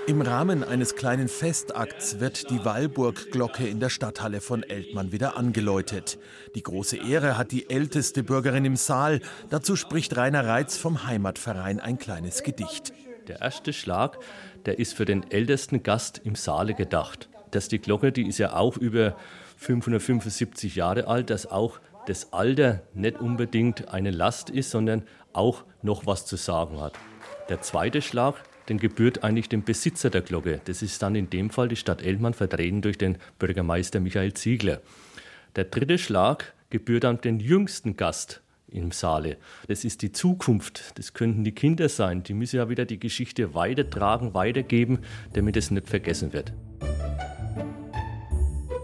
Im 0.08 0.22
Rahmen 0.22 0.64
eines 0.64 0.96
kleinen 0.96 1.28
Festakts 1.28 2.22
wird 2.22 2.50
die 2.50 2.64
Walburg-Glocke 2.64 3.68
in 3.68 3.82
der 3.82 3.90
Stadthalle 3.90 4.40
von 4.40 4.64
Eltmann 4.64 5.12
wieder 5.12 5.36
angeläutet. 5.36 6.18
Die 6.56 6.64
große 6.64 6.96
Ehre 6.96 7.38
hat 7.38 7.52
die 7.52 7.70
älteste 7.70 8.24
Bürgerin 8.24 8.64
im 8.64 8.78
Saal. 8.78 9.20
Dazu 9.50 9.76
spricht 9.76 10.16
Rainer 10.16 10.48
Reitz 10.48 10.78
vom 10.78 11.06
Heimatverein 11.06 11.82
ein 11.82 12.00
kleines 12.00 12.44
Gedicht. 12.44 12.94
Der 13.28 13.42
erste 13.42 13.74
Schlag, 13.74 14.18
der 14.66 14.80
ist 14.80 14.94
für 14.94 15.04
den 15.04 15.30
ältesten 15.30 15.84
Gast 15.84 16.22
im 16.24 16.36
Saale 16.36 16.74
gedacht. 16.74 17.28
Dass 17.52 17.68
die 17.68 17.80
Glocke, 17.80 18.14
die 18.14 18.28
ist 18.28 18.38
ja 18.38 18.54
auch 18.54 18.78
über 18.78 19.18
575 19.58 20.78
Jahre 20.78 21.08
alt, 21.08 21.30
dass 21.30 21.52
auch 21.52 21.82
das 22.06 22.32
Alter 22.32 22.82
nicht 22.94 23.20
unbedingt 23.20 23.90
eine 23.90 24.12
Last 24.12 24.50
ist, 24.50 24.72
sondern 24.72 25.04
auch 25.34 25.66
noch 25.82 26.06
was 26.06 26.26
zu 26.26 26.38
sagen 26.38 26.80
hat. 26.80 26.94
Der 27.50 27.60
zweite 27.60 28.02
Schlag, 28.02 28.36
den 28.70 28.78
gebührt 28.78 29.24
eigentlich 29.24 29.50
dem 29.50 29.64
Besitzer 29.64 30.10
der 30.10 30.22
Glocke. 30.22 30.62
Das 30.66 30.82
ist 30.82 31.02
dann 31.02 31.16
in 31.16 31.30
dem 31.30 31.50
Fall 31.50 31.68
die 31.68 31.76
Stadt 31.76 32.02
Eltmann, 32.02 32.34
vertreten 32.34 32.82
durch 32.82 32.98
den 32.98 33.18
Bürgermeister 33.40 34.00
Michael 34.00 34.34
Ziegler. 34.34 34.82
Der 35.56 35.66
dritte 35.66 35.98
Schlag 35.98 36.54
gebührt 36.70 37.04
dann 37.04 37.22
den 37.22 37.40
jüngsten 37.40 37.98
Gast 37.98 38.42
im 38.70 38.92
Saale. 38.92 39.38
Das 39.68 39.86
ist 39.86 40.02
die 40.02 40.12
Zukunft. 40.12 40.98
Das 40.98 41.14
könnten 41.14 41.44
die 41.44 41.54
Kinder 41.54 41.90
sein. 41.90 42.24
Die 42.24 42.34
müssen 42.34 42.58
ja 42.58 42.70
wieder 42.70 42.86
die 42.86 43.00
Geschichte 43.00 43.54
weitertragen, 43.54 44.34
weitergeben, 44.34 45.00
damit 45.34 45.56
es 45.58 45.72
nicht 45.72 45.88
vergessen 45.88 46.34
wird. 46.34 46.54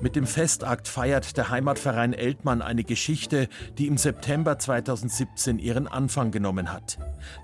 Mit 0.03 0.17
dem 0.17 0.27
Festakt 0.27 0.89
feiert 0.89 1.37
der 1.37 1.49
Heimatverein 1.49 2.11
Eltmann 2.11 2.61
eine 2.61 2.83
Geschichte, 2.83 3.47
die 3.77 3.87
im 3.87 3.97
September 3.97 4.59
2017 4.59 5.59
ihren 5.59 5.87
Anfang 5.87 6.29
genommen 6.29 6.73
hat. 6.73 6.97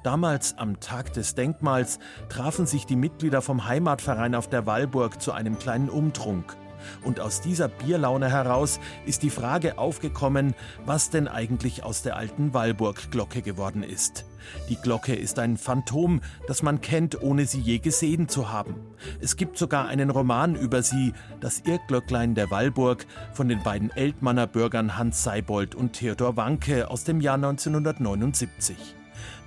Damals, 0.03 0.57
am 0.57 0.81
Tag 0.81 1.13
des 1.13 1.35
Denkmals, 1.35 1.99
trafen 2.27 2.65
sich 2.65 2.85
die 2.85 2.97
Mitglieder 2.97 3.41
vom 3.41 3.65
Heimatverein 3.65 4.35
auf 4.35 4.49
der 4.49 4.65
Wallburg 4.65 5.21
zu 5.21 5.31
einem 5.31 5.57
kleinen 5.57 5.89
Umtrunk. 5.89 6.57
Und 7.03 7.19
aus 7.19 7.41
dieser 7.41 7.67
Bierlaune 7.67 8.29
heraus 8.29 8.79
ist 9.05 9.23
die 9.23 9.29
Frage 9.29 9.77
aufgekommen, 9.77 10.53
was 10.85 11.09
denn 11.09 11.27
eigentlich 11.27 11.83
aus 11.83 12.01
der 12.01 12.17
alten 12.17 12.53
Walburg-Glocke 12.53 13.41
geworden 13.41 13.83
ist. 13.83 14.25
Die 14.69 14.75
Glocke 14.75 15.15
ist 15.15 15.39
ein 15.39 15.57
Phantom, 15.57 16.21
das 16.47 16.63
man 16.63 16.81
kennt, 16.81 17.21
ohne 17.21 17.45
sie 17.45 17.59
je 17.59 17.79
gesehen 17.79 18.27
zu 18.27 18.51
haben. 18.51 18.75
Es 19.19 19.35
gibt 19.35 19.57
sogar 19.57 19.87
einen 19.87 20.09
Roman 20.09 20.55
über 20.55 20.83
sie, 20.83 21.13
das 21.39 21.61
Irrglöcklein 21.65 22.35
der 22.35 22.49
Walburg, 22.51 23.05
von 23.33 23.47
den 23.47 23.63
beiden 23.63 23.91
Eltmanner 23.91 24.47
Bürgern 24.47 24.97
Hans 24.97 25.23
Seibold 25.23 25.75
und 25.75 25.93
Theodor 25.93 26.37
Wanke 26.37 26.89
aus 26.89 27.03
dem 27.03 27.21
Jahr 27.21 27.35
1979. 27.35 28.77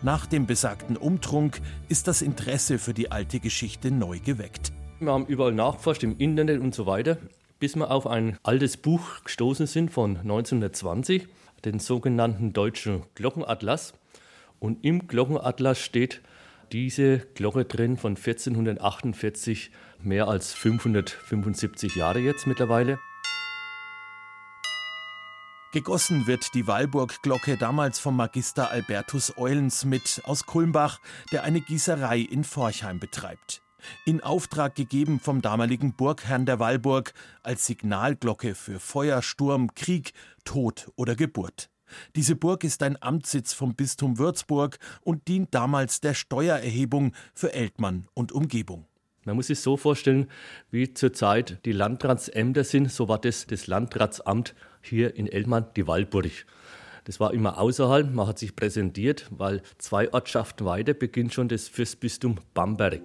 Nach 0.02 0.26
dem 0.26 0.46
besagten 0.46 0.96
Umtrunk 0.96 1.60
ist 1.88 2.08
das 2.08 2.22
Interesse 2.22 2.78
für 2.78 2.94
die 2.94 3.10
alte 3.12 3.40
Geschichte 3.40 3.90
neu 3.90 4.18
geweckt. 4.18 4.72
Wir 5.02 5.10
haben 5.10 5.26
überall 5.26 5.52
nachgeforscht, 5.52 6.04
im 6.04 6.16
Internet 6.18 6.60
und 6.60 6.76
so 6.76 6.86
weiter, 6.86 7.18
bis 7.58 7.74
wir 7.74 7.90
auf 7.90 8.06
ein 8.06 8.38
altes 8.44 8.76
Buch 8.76 9.24
gestoßen 9.24 9.66
sind 9.66 9.90
von 9.90 10.16
1920, 10.16 11.26
den 11.64 11.80
sogenannten 11.80 12.52
Deutschen 12.52 13.02
Glockenatlas. 13.16 13.94
Und 14.60 14.84
im 14.84 15.08
Glockenatlas 15.08 15.80
steht 15.80 16.20
diese 16.70 17.18
Glocke 17.34 17.64
drin 17.64 17.96
von 17.96 18.12
1448, 18.14 19.72
mehr 20.00 20.28
als 20.28 20.54
575 20.54 21.96
Jahre 21.96 22.20
jetzt 22.20 22.46
mittlerweile. 22.46 23.00
Gegossen 25.72 26.28
wird 26.28 26.54
die 26.54 26.68
Walburg-Glocke 26.68 27.56
damals 27.56 27.98
vom 27.98 28.14
Magister 28.14 28.70
Albertus 28.70 29.36
Eulensmith 29.36 30.20
aus 30.22 30.46
Kulmbach, 30.46 31.00
der 31.32 31.42
eine 31.42 31.60
Gießerei 31.60 32.20
in 32.20 32.44
Forchheim 32.44 33.00
betreibt. 33.00 33.61
In 34.04 34.22
Auftrag 34.22 34.74
gegeben 34.74 35.20
vom 35.20 35.42
damaligen 35.42 35.94
Burgherrn 35.94 36.46
der 36.46 36.58
Walburg 36.58 37.14
als 37.42 37.66
Signalglocke 37.66 38.54
für 38.54 38.80
Feuer, 38.80 39.22
Sturm, 39.22 39.74
Krieg, 39.74 40.12
Tod 40.44 40.90
oder 40.96 41.14
Geburt. 41.14 41.70
Diese 42.16 42.36
Burg 42.36 42.64
ist 42.64 42.82
ein 42.82 43.00
Amtssitz 43.02 43.52
vom 43.52 43.74
Bistum 43.74 44.18
Würzburg 44.18 44.78
und 45.02 45.28
dient 45.28 45.54
damals 45.54 46.00
der 46.00 46.14
Steuererhebung 46.14 47.14
für 47.34 47.52
Eltmann 47.52 48.08
und 48.14 48.32
Umgebung. 48.32 48.86
Man 49.24 49.36
muss 49.36 49.46
sich 49.46 49.60
so 49.60 49.76
vorstellen, 49.76 50.28
wie 50.70 50.94
zurzeit 50.94 51.64
die 51.64 51.72
Landratsämter 51.72 52.64
sind, 52.64 52.90
so 52.90 53.08
war 53.08 53.20
das 53.20 53.46
das 53.46 53.68
Landratsamt 53.68 54.54
hier 54.80 55.14
in 55.14 55.28
Eltmann, 55.28 55.66
die 55.76 55.86
Walburg. 55.86 56.44
Das 57.04 57.20
war 57.20 57.32
immer 57.32 57.58
außerhalb, 57.58 58.12
man 58.12 58.26
hat 58.26 58.38
sich 58.38 58.56
präsentiert, 58.56 59.26
weil 59.30 59.62
zwei 59.78 60.12
Ortschaften 60.12 60.66
weiter 60.66 60.94
beginnt 60.94 61.32
schon 61.34 61.48
das 61.48 61.68
Fürstbistum 61.68 62.38
Bamberg. 62.54 63.00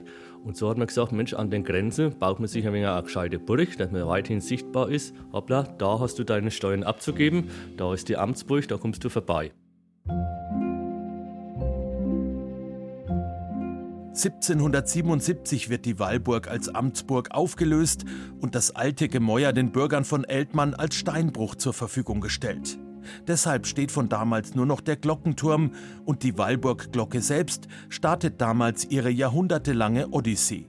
Und 0.48 0.56
so 0.56 0.70
hat 0.70 0.78
man 0.78 0.88
gesagt, 0.88 1.12
Mensch, 1.12 1.34
an 1.34 1.52
den 1.52 1.66
Grenzen 1.66 2.18
baut 2.18 2.40
man 2.40 2.48
sich 2.48 2.66
ein 2.66 2.72
wenig 2.72 2.88
eine 2.88 3.04
gescheite 3.04 3.38
Burg, 3.38 3.78
dass 3.78 3.92
man 3.92 4.08
weithin 4.08 4.40
sichtbar 4.40 4.90
ist. 4.90 5.14
Hoppla, 5.34 5.64
da 5.78 6.00
hast 6.00 6.20
du 6.20 6.24
deine 6.24 6.52
Steuern 6.52 6.84
abzugeben, 6.84 7.50
da 7.76 7.94
ist 7.94 8.08
die 8.08 8.16
Amtsburg, 8.16 8.66
da 8.70 8.78
kommst 8.78 9.04
du 9.04 9.10
vorbei. 9.10 9.52
1777 14.16 15.70
wird 15.70 15.84
die 15.84 16.00
Walburg 16.00 16.48
als 16.48 16.74
Amtsburg 16.74 17.32
aufgelöst 17.32 18.06
und 18.40 18.56
das 18.56 18.74
alte 18.74 19.10
Gemäuer 19.10 19.52
den 19.52 19.74
Bürgern 19.74 20.06
von 20.06 20.24
Eltmann 20.24 20.74
als 20.74 20.96
Steinbruch 20.96 21.56
zur 21.56 21.74
Verfügung 21.74 22.22
gestellt. 22.22 22.80
Deshalb 23.28 23.68
steht 23.68 23.92
von 23.92 24.10
damals 24.10 24.56
nur 24.56 24.66
noch 24.66 24.82
der 24.82 24.96
Glockenturm 24.96 25.72
und 26.06 26.24
die 26.24 26.38
Walburg-Glocke 26.38 27.22
selbst 27.22 27.68
startet 27.90 28.42
damals 28.42 28.86
ihre 28.86 29.10
jahrhundertelange 29.10 30.10
Odyssee. 30.10 30.68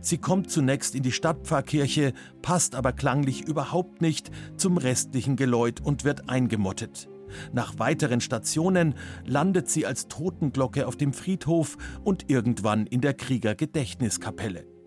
Sie 0.00 0.18
kommt 0.18 0.50
zunächst 0.50 0.94
in 0.94 1.02
die 1.02 1.12
Stadtpfarrkirche, 1.12 2.12
passt 2.42 2.74
aber 2.74 2.92
klanglich 2.92 3.46
überhaupt 3.46 4.00
nicht 4.00 4.30
zum 4.56 4.76
restlichen 4.76 5.36
Geläut 5.36 5.80
und 5.80 6.04
wird 6.04 6.28
eingemottet. 6.28 7.08
Nach 7.52 7.78
weiteren 7.78 8.20
Stationen 8.20 8.94
landet 9.26 9.68
sie 9.68 9.86
als 9.86 10.08
Totenglocke 10.08 10.86
auf 10.86 10.96
dem 10.96 11.12
Friedhof 11.12 11.76
und 12.02 12.30
irgendwann 12.30 12.86
in 12.86 13.00
der 13.00 13.14
Kriegergedächtniskapelle. 13.14 14.77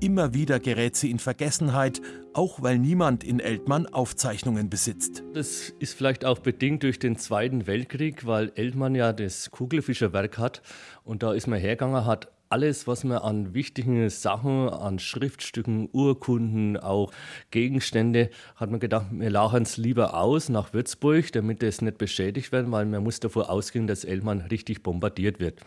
Immer 0.00 0.34
wieder 0.34 0.60
gerät 0.60 0.96
sie 0.96 1.10
in 1.10 1.18
Vergessenheit, 1.18 2.00
auch 2.32 2.62
weil 2.62 2.78
niemand 2.78 3.24
in 3.24 3.40
Eltmann 3.40 3.86
Aufzeichnungen 3.86 4.68
besitzt. 4.68 5.24
Das 5.32 5.72
ist 5.78 5.94
vielleicht 5.94 6.24
auch 6.24 6.38
bedingt 6.38 6.82
durch 6.82 6.98
den 6.98 7.16
Zweiten 7.16 7.66
Weltkrieg, 7.66 8.26
weil 8.26 8.52
Eltmann 8.54 8.94
ja 8.94 9.12
das 9.12 9.50
Kugelfischerwerk 9.50 10.38
hat 10.38 10.62
und 11.04 11.22
da 11.22 11.32
ist 11.32 11.46
man 11.46 11.58
hergegangen, 11.58 12.04
hat 12.04 12.28
alles, 12.48 12.86
was 12.86 13.04
man 13.04 13.18
an 13.18 13.54
wichtigen 13.54 14.08
Sachen, 14.10 14.68
an 14.68 14.98
Schriftstücken, 14.98 15.88
Urkunden, 15.92 16.76
auch 16.76 17.12
Gegenstände, 17.50 18.30
hat 18.54 18.70
man 18.70 18.80
gedacht, 18.80 19.06
wir 19.10 19.30
lachen 19.30 19.62
es 19.62 19.76
lieber 19.76 20.14
aus 20.14 20.48
nach 20.48 20.72
Würzburg, 20.72 21.32
damit 21.32 21.62
es 21.62 21.82
nicht 21.82 21.98
beschädigt 21.98 22.52
wird, 22.52 22.70
weil 22.70 22.86
man 22.86 23.02
muss 23.02 23.20
davor 23.20 23.50
ausgehen, 23.50 23.86
dass 23.86 24.04
Eltmann 24.04 24.42
richtig 24.42 24.82
bombardiert 24.82 25.40
wird. 25.40 25.60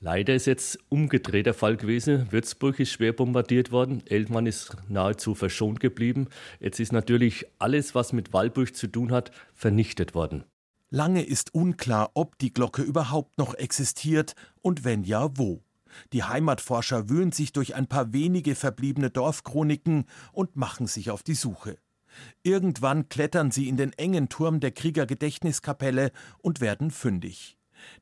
Leider 0.00 0.34
ist 0.34 0.46
jetzt 0.46 0.78
umgedreht 0.88 1.46
der 1.46 1.54
Fall 1.54 1.76
gewesen. 1.76 2.30
Würzburg 2.30 2.78
ist 2.78 2.92
schwer 2.92 3.12
bombardiert 3.12 3.72
worden. 3.72 4.02
Eltmann 4.06 4.46
ist 4.46 4.76
nahezu 4.88 5.34
verschont 5.34 5.80
geblieben. 5.80 6.28
Jetzt 6.60 6.78
ist 6.78 6.92
natürlich 6.92 7.46
alles, 7.58 7.96
was 7.96 8.12
mit 8.12 8.32
Walburg 8.32 8.76
zu 8.76 8.86
tun 8.86 9.10
hat, 9.10 9.32
vernichtet 9.54 10.14
worden. 10.14 10.44
Lange 10.90 11.22
ist 11.24 11.52
unklar, 11.52 12.12
ob 12.14 12.38
die 12.38 12.52
Glocke 12.52 12.82
überhaupt 12.82 13.38
noch 13.38 13.54
existiert 13.54 14.34
und 14.62 14.84
wenn 14.84 15.02
ja, 15.02 15.36
wo. 15.36 15.64
Die 16.12 16.22
Heimatforscher 16.22 17.10
wühlen 17.10 17.32
sich 17.32 17.52
durch 17.52 17.74
ein 17.74 17.88
paar 17.88 18.12
wenige 18.12 18.54
verbliebene 18.54 19.10
Dorfchroniken 19.10 20.04
und 20.32 20.54
machen 20.54 20.86
sich 20.86 21.10
auf 21.10 21.24
die 21.24 21.34
Suche. 21.34 21.76
Irgendwann 22.42 23.08
klettern 23.08 23.50
sie 23.50 23.68
in 23.68 23.76
den 23.76 23.92
engen 23.94 24.28
Turm 24.28 24.60
der 24.60 24.70
Kriegergedächtniskapelle 24.70 26.12
und 26.38 26.60
werden 26.60 26.90
fündig. 26.90 27.57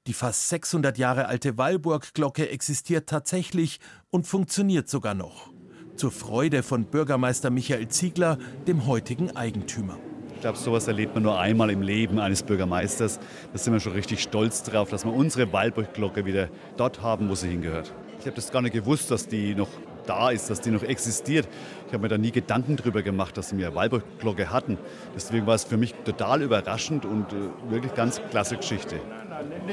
Die 0.06 0.12
fast 0.12 0.48
600 0.48 0.98
Jahre 0.98 1.26
alte 1.26 1.58
Walburg-Glocke 1.58 2.50
existiert 2.50 3.08
tatsächlich 3.08 3.80
und 4.10 4.26
funktioniert 4.26 4.88
sogar 4.88 5.14
noch. 5.14 5.50
Zur 5.96 6.10
Freude 6.10 6.62
von 6.62 6.84
Bürgermeister 6.84 7.50
Michael 7.50 7.88
Ziegler, 7.88 8.38
dem 8.66 8.86
heutigen 8.86 9.34
Eigentümer. 9.34 9.98
Ich 10.34 10.42
glaube, 10.42 10.58
sowas 10.58 10.86
erlebt 10.86 11.14
man 11.14 11.22
nur 11.22 11.38
einmal 11.38 11.70
im 11.70 11.80
Leben 11.80 12.18
eines 12.18 12.42
Bürgermeisters. 12.42 13.18
Da 13.52 13.58
sind 13.58 13.72
wir 13.72 13.80
schon 13.80 13.94
richtig 13.94 14.22
stolz 14.22 14.62
drauf, 14.62 14.90
dass 14.90 15.06
wir 15.06 15.12
unsere 15.12 15.50
Walburg-Glocke 15.52 16.26
wieder 16.26 16.50
dort 16.76 17.00
haben, 17.00 17.30
wo 17.30 17.34
sie 17.34 17.48
hingehört. 17.48 17.92
Ich 18.20 18.26
habe 18.26 18.36
das 18.36 18.52
gar 18.52 18.60
nicht 18.60 18.74
gewusst, 18.74 19.10
dass 19.10 19.28
die 19.28 19.54
noch 19.54 19.68
da 20.06 20.30
ist, 20.30 20.50
dass 20.50 20.60
die 20.60 20.70
noch 20.70 20.82
existiert. 20.82 21.48
Ich 21.86 21.92
habe 21.92 22.02
mir 22.02 22.08
da 22.08 22.18
nie 22.18 22.30
Gedanken 22.30 22.76
darüber 22.76 23.02
gemacht, 23.02 23.36
dass 23.36 23.56
wir 23.56 23.66
eine 23.66 23.76
Walburg-Glocke 23.76 24.50
hatten. 24.50 24.78
Deswegen 25.14 25.46
war 25.46 25.54
es 25.54 25.64
für 25.64 25.76
mich 25.76 25.94
total 26.04 26.42
überraschend 26.42 27.04
und 27.04 27.32
äh, 27.32 27.70
wirklich 27.70 27.94
ganz 27.94 28.20
klasse 28.30 28.56
Geschichte. 28.56 29.00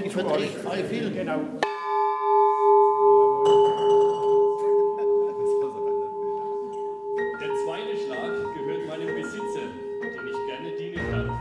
Ich 0.04 0.12
vertrete 0.12 0.86
viel. 0.89 1.12
Genau. 1.12 1.39
Der 7.39 7.49
zweite 7.63 7.97
Schlag 7.97 8.34
gehört 8.56 8.88
meinem 8.88 9.15
Besitzer, 9.15 9.67
den 10.02 10.28
ich 10.28 10.45
gerne 10.47 10.71
dienen 10.78 11.12
darf. 11.12 11.39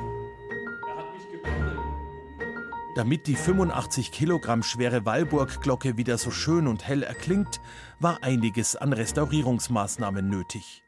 Er 0.89 0.97
hat 0.97 1.15
mich 1.15 1.31
geboren. 1.33 1.79
Damit 2.95 3.27
die 3.27 3.35
85 3.35 4.13
Kilogramm 4.13 4.63
schwere 4.63 5.05
Walburg-Glocke 5.05 5.97
wieder 5.97 6.17
so 6.19 6.31
schön 6.31 6.69
und 6.69 6.87
hell 6.87 7.03
erklingt, 7.03 7.61
war 7.99 8.23
einiges 8.23 8.77
an 8.77 8.93
Restaurierungsmaßnahmen 8.93 10.29
nötig. 10.29 10.82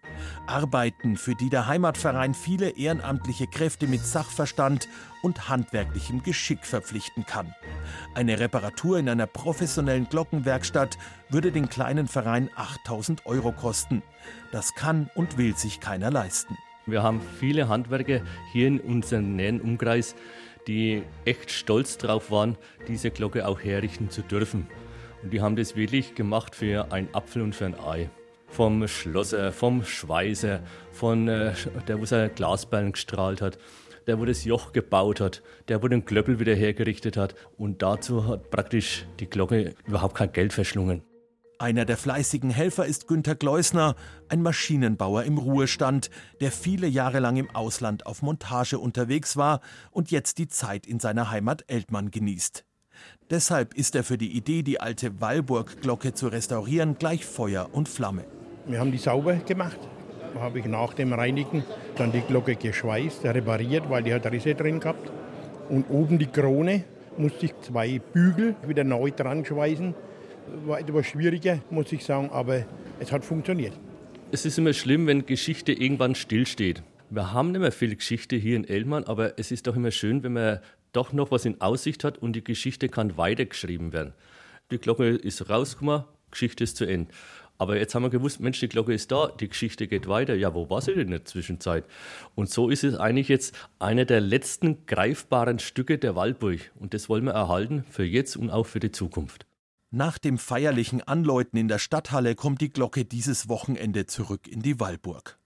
Arbeiten, 0.46 1.16
für 1.16 1.34
die 1.34 1.50
der 1.50 1.66
Heimatverein 1.66 2.34
viele 2.34 2.70
ehrenamtliche 2.70 3.46
Kräfte 3.46 3.86
mit 3.86 4.04
Sachverstand 4.04 4.88
und 5.22 5.48
handwerklichem 5.48 6.22
Geschick 6.22 6.66
verpflichten 6.66 7.24
kann. 7.26 7.54
Eine 8.14 8.38
Reparatur 8.38 8.98
in 8.98 9.08
einer 9.08 9.26
professionellen 9.26 10.08
Glockenwerkstatt 10.08 10.98
würde 11.30 11.50
den 11.50 11.68
kleinen 11.68 12.08
Verein 12.08 12.50
8000 12.56 13.26
Euro 13.26 13.52
kosten. 13.52 14.02
Das 14.52 14.74
kann 14.74 15.10
und 15.14 15.38
will 15.38 15.56
sich 15.56 15.80
keiner 15.80 16.10
leisten. 16.10 16.56
Wir 16.86 17.02
haben 17.02 17.22
viele 17.40 17.68
Handwerker 17.68 18.20
hier 18.52 18.68
in 18.68 18.80
unserem 18.80 19.36
näheren 19.36 19.60
Umkreis, 19.60 20.14
die 20.66 21.02
echt 21.24 21.50
stolz 21.50 21.96
drauf 21.96 22.30
waren, 22.30 22.56
diese 22.88 23.10
Glocke 23.10 23.46
auch 23.46 23.60
herrichten 23.60 24.10
zu 24.10 24.22
dürfen. 24.22 24.66
Und 25.22 25.32
die 25.32 25.40
haben 25.40 25.56
das 25.56 25.76
wirklich 25.76 26.14
gemacht 26.14 26.54
für 26.54 26.92
einen 26.92 27.08
Apfel 27.14 27.40
und 27.42 27.54
für 27.54 27.64
ein 27.64 27.80
Ei 27.80 28.10
vom 28.54 28.86
Schlosser, 28.86 29.50
vom 29.50 29.84
Schweißer, 29.84 30.60
von 30.92 31.26
äh, 31.26 31.52
der, 31.88 32.00
wo 32.00 32.04
seine 32.04 32.30
Glasperlen 32.30 32.92
gestrahlt 32.92 33.42
hat, 33.42 33.58
der, 34.06 34.20
wo 34.20 34.24
das 34.24 34.44
Joch 34.44 34.72
gebaut 34.72 35.20
hat, 35.20 35.42
der, 35.66 35.82
wo 35.82 35.88
den 35.88 36.04
Klöppel 36.04 36.38
wieder 36.38 36.54
hergerichtet 36.54 37.16
hat. 37.16 37.34
Und 37.58 37.82
dazu 37.82 38.28
hat 38.28 38.50
praktisch 38.50 39.06
die 39.18 39.28
Glocke 39.28 39.74
überhaupt 39.86 40.14
kein 40.14 40.32
Geld 40.32 40.52
verschlungen. 40.52 41.02
Einer 41.58 41.84
der 41.84 41.96
fleißigen 41.96 42.50
Helfer 42.50 42.86
ist 42.86 43.08
Günter 43.08 43.34
Gleusner, 43.34 43.96
ein 44.28 44.42
Maschinenbauer 44.42 45.24
im 45.24 45.38
Ruhestand, 45.38 46.10
der 46.40 46.52
viele 46.52 46.86
Jahre 46.86 47.20
lang 47.20 47.36
im 47.36 47.50
Ausland 47.54 48.06
auf 48.06 48.22
Montage 48.22 48.78
unterwegs 48.78 49.36
war 49.36 49.60
und 49.90 50.10
jetzt 50.10 50.38
die 50.38 50.48
Zeit 50.48 50.86
in 50.86 51.00
seiner 51.00 51.30
Heimat 51.30 51.64
Eltmann 51.66 52.10
genießt. 52.10 52.64
Deshalb 53.30 53.74
ist 53.74 53.96
er 53.96 54.04
für 54.04 54.18
die 54.18 54.36
Idee, 54.36 54.62
die 54.62 54.80
alte 54.80 55.20
Walburg-Glocke 55.20 56.12
zu 56.14 56.28
restaurieren, 56.28 56.98
gleich 56.98 57.24
Feuer 57.24 57.70
und 57.72 57.88
Flamme. 57.88 58.24
Wir 58.66 58.80
haben 58.80 58.92
die 58.92 58.98
sauber 58.98 59.34
gemacht 59.34 59.78
habe 60.40 60.58
ich 60.58 60.64
nach 60.66 60.94
dem 60.94 61.12
Reinigen 61.12 61.64
dann 61.96 62.12
die 62.12 62.20
Glocke 62.20 62.56
geschweißt, 62.56 63.24
repariert, 63.24 63.88
weil 63.88 64.02
die 64.02 64.12
hat 64.12 64.30
Risse 64.30 64.54
drin 64.54 64.80
gehabt. 64.80 65.10
Und 65.68 65.88
oben 65.90 66.18
die 66.18 66.26
Krone 66.26 66.84
musste 67.16 67.46
ich 67.46 67.54
zwei 67.60 67.98
Bügel 67.98 68.56
wieder 68.66 68.84
neu 68.84 69.10
dran 69.10 69.44
schweißen. 69.44 69.94
War 70.66 70.80
etwas 70.80 71.06
schwieriger, 71.06 71.60
muss 71.70 71.92
ich 71.92 72.04
sagen, 72.04 72.30
aber 72.30 72.64
es 73.00 73.12
hat 73.12 73.24
funktioniert. 73.24 73.72
Es 74.30 74.44
ist 74.44 74.58
immer 74.58 74.72
schlimm, 74.72 75.06
wenn 75.06 75.24
Geschichte 75.26 75.72
irgendwann 75.72 76.14
stillsteht. 76.14 76.82
Wir 77.10 77.32
haben 77.32 77.52
nicht 77.52 77.60
mehr 77.60 77.72
viel 77.72 77.94
Geschichte 77.94 78.36
hier 78.36 78.56
in 78.56 78.64
Elmern, 78.64 79.04
aber 79.04 79.38
es 79.38 79.52
ist 79.52 79.66
doch 79.66 79.76
immer 79.76 79.90
schön, 79.90 80.22
wenn 80.22 80.32
man 80.32 80.60
doch 80.92 81.12
noch 81.12 81.30
was 81.30 81.44
in 81.44 81.60
Aussicht 81.60 82.04
hat 82.04 82.18
und 82.18 82.34
die 82.34 82.44
Geschichte 82.44 82.88
kann 82.88 83.16
weitergeschrieben 83.16 83.92
werden. 83.92 84.12
Die 84.70 84.78
Glocke 84.78 85.08
ist 85.08 85.48
rausgekommen, 85.48 86.04
Geschichte 86.30 86.64
ist 86.64 86.76
zu 86.76 86.84
Ende. 86.84 87.12
Aber 87.56 87.78
jetzt 87.78 87.94
haben 87.94 88.02
wir 88.02 88.10
gewusst, 88.10 88.40
Mensch, 88.40 88.58
die 88.60 88.68
Glocke 88.68 88.92
ist 88.92 89.12
da, 89.12 89.28
die 89.28 89.48
Geschichte 89.48 89.86
geht 89.86 90.08
weiter. 90.08 90.34
Ja, 90.34 90.54
wo 90.54 90.68
war 90.70 90.80
sie 90.80 90.92
denn 90.92 91.02
in 91.02 91.10
der 91.10 91.24
Zwischenzeit? 91.24 91.84
Und 92.34 92.50
so 92.50 92.68
ist 92.68 92.82
es 92.82 92.96
eigentlich 92.96 93.28
jetzt 93.28 93.54
einer 93.78 94.04
der 94.04 94.20
letzten 94.20 94.86
greifbaren 94.86 95.60
Stücke 95.60 95.98
der 95.98 96.16
Waldburg. 96.16 96.72
Und 96.74 96.94
das 96.94 97.08
wollen 97.08 97.24
wir 97.24 97.32
erhalten 97.32 97.84
für 97.88 98.04
jetzt 98.04 98.36
und 98.36 98.50
auch 98.50 98.66
für 98.66 98.80
die 98.80 98.92
Zukunft. 98.92 99.46
Nach 99.90 100.18
dem 100.18 100.38
feierlichen 100.38 101.02
Anläuten 101.02 101.56
in 101.56 101.68
der 101.68 101.78
Stadthalle 101.78 102.34
kommt 102.34 102.60
die 102.60 102.70
Glocke 102.70 103.04
dieses 103.04 103.48
Wochenende 103.48 104.06
zurück 104.06 104.48
in 104.48 104.60
die 104.60 104.80
Wallburg. 104.80 105.38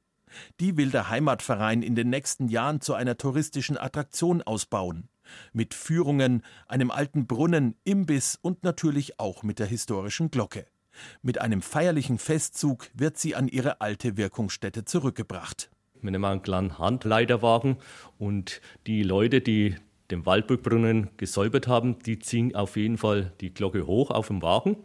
Die 0.60 0.78
will 0.78 0.90
der 0.90 1.10
Heimatverein 1.10 1.82
in 1.82 1.94
den 1.94 2.08
nächsten 2.08 2.48
Jahren 2.48 2.80
zu 2.80 2.94
einer 2.94 3.18
touristischen 3.18 3.76
Attraktion 3.76 4.40
ausbauen. 4.40 5.10
Mit 5.52 5.74
Führungen, 5.74 6.42
einem 6.66 6.90
alten 6.90 7.26
Brunnen, 7.26 7.76
Imbiss 7.84 8.38
und 8.40 8.64
natürlich 8.64 9.20
auch 9.20 9.42
mit 9.42 9.58
der 9.58 9.66
historischen 9.66 10.30
Glocke. 10.30 10.66
Mit 11.22 11.40
einem 11.40 11.62
feierlichen 11.62 12.18
Festzug 12.18 12.88
wird 12.94 13.18
sie 13.18 13.34
an 13.34 13.48
ihre 13.48 13.80
alte 13.80 14.16
Wirkungsstätte 14.16 14.84
zurückgebracht. 14.84 15.70
Wir 16.00 16.10
nehmen 16.10 16.24
einen 16.24 16.42
kleinen 16.42 16.78
Handleiterwagen 16.78 17.76
und 18.18 18.60
die 18.86 19.02
Leute, 19.02 19.40
die 19.40 19.76
den 20.10 20.24
Waldburgbrunnen 20.24 21.10
gesäubert 21.16 21.66
haben, 21.66 21.98
die 22.00 22.18
ziehen 22.18 22.54
auf 22.54 22.76
jeden 22.76 22.98
Fall 22.98 23.32
die 23.40 23.52
Glocke 23.52 23.86
hoch 23.86 24.10
auf 24.10 24.28
dem 24.28 24.42
Wagen. 24.42 24.76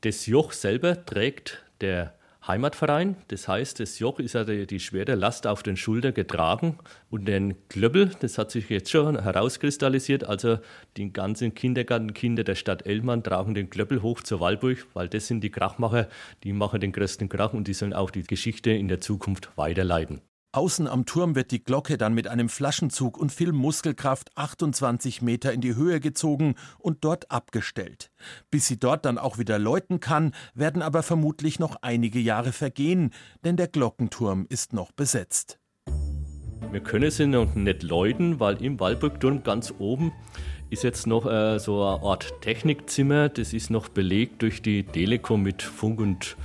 Das 0.00 0.26
Joch 0.26 0.52
selber 0.52 1.04
trägt 1.04 1.64
der 1.80 2.14
Heimatverein. 2.46 3.16
Das 3.28 3.48
heißt, 3.48 3.80
das 3.80 3.98
Joch 3.98 4.18
ist 4.18 4.34
ja 4.34 4.44
die, 4.44 4.66
die 4.66 4.80
schwere 4.80 5.14
Last 5.14 5.46
auf 5.46 5.62
den 5.62 5.76
Schultern 5.76 6.14
getragen. 6.14 6.78
Und 7.10 7.26
den 7.26 7.54
Klöppel, 7.68 8.10
das 8.20 8.38
hat 8.38 8.50
sich 8.50 8.68
jetzt 8.68 8.90
schon 8.90 9.22
herauskristallisiert. 9.22 10.24
Also 10.24 10.58
die 10.96 11.12
ganzen 11.12 11.54
Kindergartenkinder 11.54 12.44
der 12.44 12.54
Stadt 12.54 12.86
Elmann 12.86 13.22
tragen 13.22 13.54
den 13.54 13.70
Klöppel 13.70 14.02
hoch 14.02 14.20
zur 14.20 14.40
Waldburg, 14.40 14.86
weil 14.94 15.08
das 15.08 15.26
sind 15.26 15.42
die 15.42 15.50
Krachmacher, 15.50 16.08
die 16.42 16.52
machen 16.52 16.80
den 16.80 16.92
größten 16.92 17.28
Krach 17.28 17.54
und 17.54 17.66
die 17.68 17.74
sollen 17.74 17.92
auch 17.92 18.10
die 18.10 18.22
Geschichte 18.22 18.70
in 18.70 18.88
der 18.88 19.00
Zukunft 19.00 19.50
weiterleiten. 19.56 20.20
Außen 20.54 20.86
am 20.86 21.04
Turm 21.04 21.34
wird 21.34 21.50
die 21.50 21.64
Glocke 21.64 21.98
dann 21.98 22.14
mit 22.14 22.28
einem 22.28 22.48
Flaschenzug 22.48 23.18
und 23.18 23.32
viel 23.32 23.50
Muskelkraft 23.50 24.30
28 24.36 25.20
Meter 25.20 25.52
in 25.52 25.60
die 25.60 25.74
Höhe 25.74 25.98
gezogen 25.98 26.54
und 26.78 27.04
dort 27.04 27.32
abgestellt. 27.32 28.12
Bis 28.52 28.68
sie 28.68 28.78
dort 28.78 29.04
dann 29.04 29.18
auch 29.18 29.36
wieder 29.36 29.58
läuten 29.58 29.98
kann, 29.98 30.32
werden 30.54 30.80
aber 30.80 31.02
vermutlich 31.02 31.58
noch 31.58 31.74
einige 31.82 32.20
Jahre 32.20 32.52
vergehen, 32.52 33.10
denn 33.44 33.56
der 33.56 33.66
Glockenturm 33.66 34.46
ist 34.48 34.72
noch 34.72 34.92
besetzt. 34.92 35.58
Wir 36.70 36.80
können 36.80 37.10
sie 37.10 37.26
noch 37.26 37.56
nicht 37.56 37.82
läuten, 37.82 38.38
weil 38.38 38.62
im 38.62 38.78
Waldburgturm 38.78 39.42
ganz 39.42 39.74
oben 39.80 40.12
ist 40.70 40.84
jetzt 40.84 41.08
noch 41.08 41.26
äh, 41.26 41.58
so 41.58 41.84
eine 41.84 42.02
Art 42.04 42.32
Technikzimmer. 42.42 43.28
Das 43.28 43.52
ist 43.52 43.70
noch 43.70 43.88
belegt 43.88 44.42
durch 44.42 44.62
die 44.62 44.84
Telekom 44.84 45.42
mit 45.42 45.62
Funk 45.62 46.00
und 46.00 46.36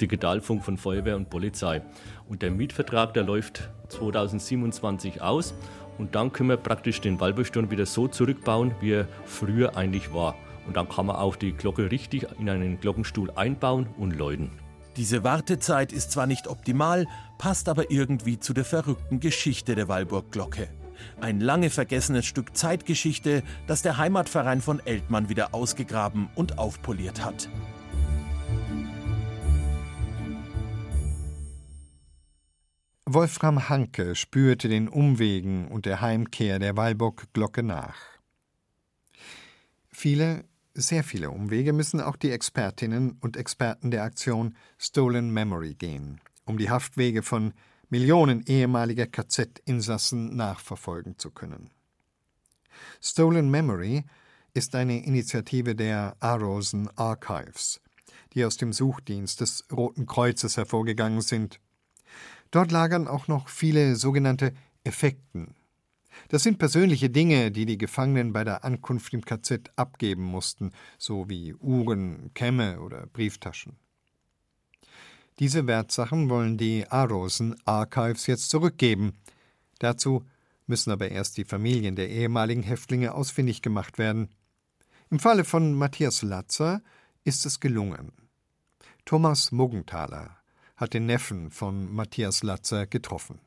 Digitalfunk 0.00 0.64
von 0.64 0.76
Feuerwehr 0.76 1.16
und 1.16 1.30
Polizei. 1.30 1.82
Und 2.28 2.42
der 2.42 2.50
Mietvertrag, 2.50 3.14
der 3.14 3.24
läuft 3.24 3.68
2027 3.88 5.20
aus. 5.22 5.54
Und 5.98 6.14
dann 6.14 6.32
können 6.32 6.48
wir 6.48 6.56
praktisch 6.56 7.00
den 7.00 7.20
Wallburgsturm 7.20 7.70
wieder 7.70 7.86
so 7.86 8.08
zurückbauen, 8.08 8.74
wie 8.80 8.92
er 8.92 9.08
früher 9.24 9.76
eigentlich 9.76 10.12
war. 10.14 10.34
Und 10.66 10.76
dann 10.76 10.88
kann 10.88 11.06
man 11.06 11.16
auch 11.16 11.36
die 11.36 11.52
Glocke 11.52 11.90
richtig 11.90 12.26
in 12.38 12.48
einen 12.48 12.80
Glockenstuhl 12.80 13.30
einbauen 13.32 13.86
und 13.98 14.16
läuten. 14.16 14.50
Diese 14.96 15.24
Wartezeit 15.24 15.92
ist 15.92 16.10
zwar 16.12 16.26
nicht 16.26 16.48
optimal, 16.48 17.06
passt 17.38 17.68
aber 17.68 17.90
irgendwie 17.90 18.38
zu 18.38 18.52
der 18.52 18.64
verrückten 18.64 19.20
Geschichte 19.20 19.74
der 19.74 19.88
Wallburg-Glocke. 19.88 20.68
Ein 21.20 21.40
lange 21.40 21.70
vergessenes 21.70 22.26
Stück 22.26 22.56
Zeitgeschichte, 22.56 23.42
das 23.66 23.82
der 23.82 23.96
Heimatverein 23.96 24.60
von 24.60 24.80
Eltmann 24.84 25.28
wieder 25.28 25.54
ausgegraben 25.54 26.28
und 26.34 26.58
aufpoliert 26.58 27.24
hat. 27.24 27.48
Wolfram 33.12 33.68
Hanke 33.68 34.14
spürte 34.14 34.68
den 34.68 34.88
Umwegen 34.88 35.66
und 35.66 35.84
der 35.84 36.00
Heimkehr 36.00 36.60
der 36.60 36.76
Walburg-Glocke 36.76 37.64
nach. 37.64 37.96
Viele, 39.88 40.44
sehr 40.74 41.02
viele 41.02 41.32
Umwege 41.32 41.72
müssen 41.72 42.00
auch 42.00 42.14
die 42.14 42.30
Expertinnen 42.30 43.18
und 43.20 43.36
Experten 43.36 43.90
der 43.90 44.04
Aktion 44.04 44.54
Stolen 44.78 45.30
Memory 45.30 45.74
gehen, 45.74 46.20
um 46.44 46.56
die 46.56 46.70
Haftwege 46.70 47.24
von 47.24 47.52
Millionen 47.88 48.44
ehemaliger 48.46 49.08
KZ-Insassen 49.08 50.36
nachverfolgen 50.36 51.18
zu 51.18 51.32
können. 51.32 51.70
Stolen 53.02 53.50
Memory 53.50 54.04
ist 54.54 54.76
eine 54.76 55.04
Initiative 55.04 55.74
der 55.74 56.16
Arosen 56.20 56.88
Archives, 56.96 57.80
die 58.34 58.44
aus 58.44 58.56
dem 58.56 58.72
Suchdienst 58.72 59.40
des 59.40 59.64
Roten 59.72 60.06
Kreuzes 60.06 60.56
hervorgegangen 60.56 61.22
sind 61.22 61.58
Dort 62.50 62.72
lagern 62.72 63.06
auch 63.06 63.28
noch 63.28 63.48
viele 63.48 63.96
sogenannte 63.96 64.52
Effekten. 64.84 65.54
Das 66.28 66.42
sind 66.42 66.58
persönliche 66.58 67.10
Dinge, 67.10 67.50
die 67.50 67.66
die 67.66 67.78
Gefangenen 67.78 68.32
bei 68.32 68.44
der 68.44 68.64
Ankunft 68.64 69.14
im 69.14 69.24
KZ 69.24 69.70
abgeben 69.76 70.24
mussten, 70.24 70.72
so 70.98 71.28
wie 71.28 71.54
Uhren, 71.54 72.32
Kämme 72.34 72.80
oder 72.80 73.06
Brieftaschen. 73.06 73.76
Diese 75.38 75.66
Wertsachen 75.66 76.28
wollen 76.28 76.58
die 76.58 76.86
Arosen 76.88 77.56
Archives 77.64 78.26
jetzt 78.26 78.50
zurückgeben. 78.50 79.14
Dazu 79.78 80.26
müssen 80.66 80.90
aber 80.90 81.10
erst 81.10 81.38
die 81.38 81.44
Familien 81.44 81.96
der 81.96 82.10
ehemaligen 82.10 82.62
Häftlinge 82.62 83.14
ausfindig 83.14 83.62
gemacht 83.62 83.98
werden. 83.98 84.28
Im 85.08 85.18
Falle 85.18 85.44
von 85.44 85.74
Matthias 85.74 86.22
Latzer 86.22 86.82
ist 87.24 87.46
es 87.46 87.58
gelungen. 87.58 88.12
Thomas 89.04 89.50
Muggenthaler 89.50 90.39
hat 90.80 90.94
den 90.94 91.04
Neffen 91.04 91.50
von 91.50 91.94
Matthias 91.94 92.42
Latzer 92.42 92.86
getroffen. 92.86 93.38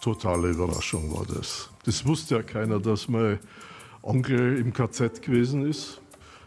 Totale 0.00 0.50
Überraschung 0.50 1.12
war 1.12 1.26
das. 1.26 1.70
Das 1.84 2.06
wusste 2.06 2.36
ja 2.36 2.42
keiner, 2.42 2.78
dass 2.78 3.08
mein 3.08 3.40
Onkel 4.02 4.58
im 4.58 4.72
KZ 4.72 5.22
gewesen 5.22 5.66
ist. 5.66 6.00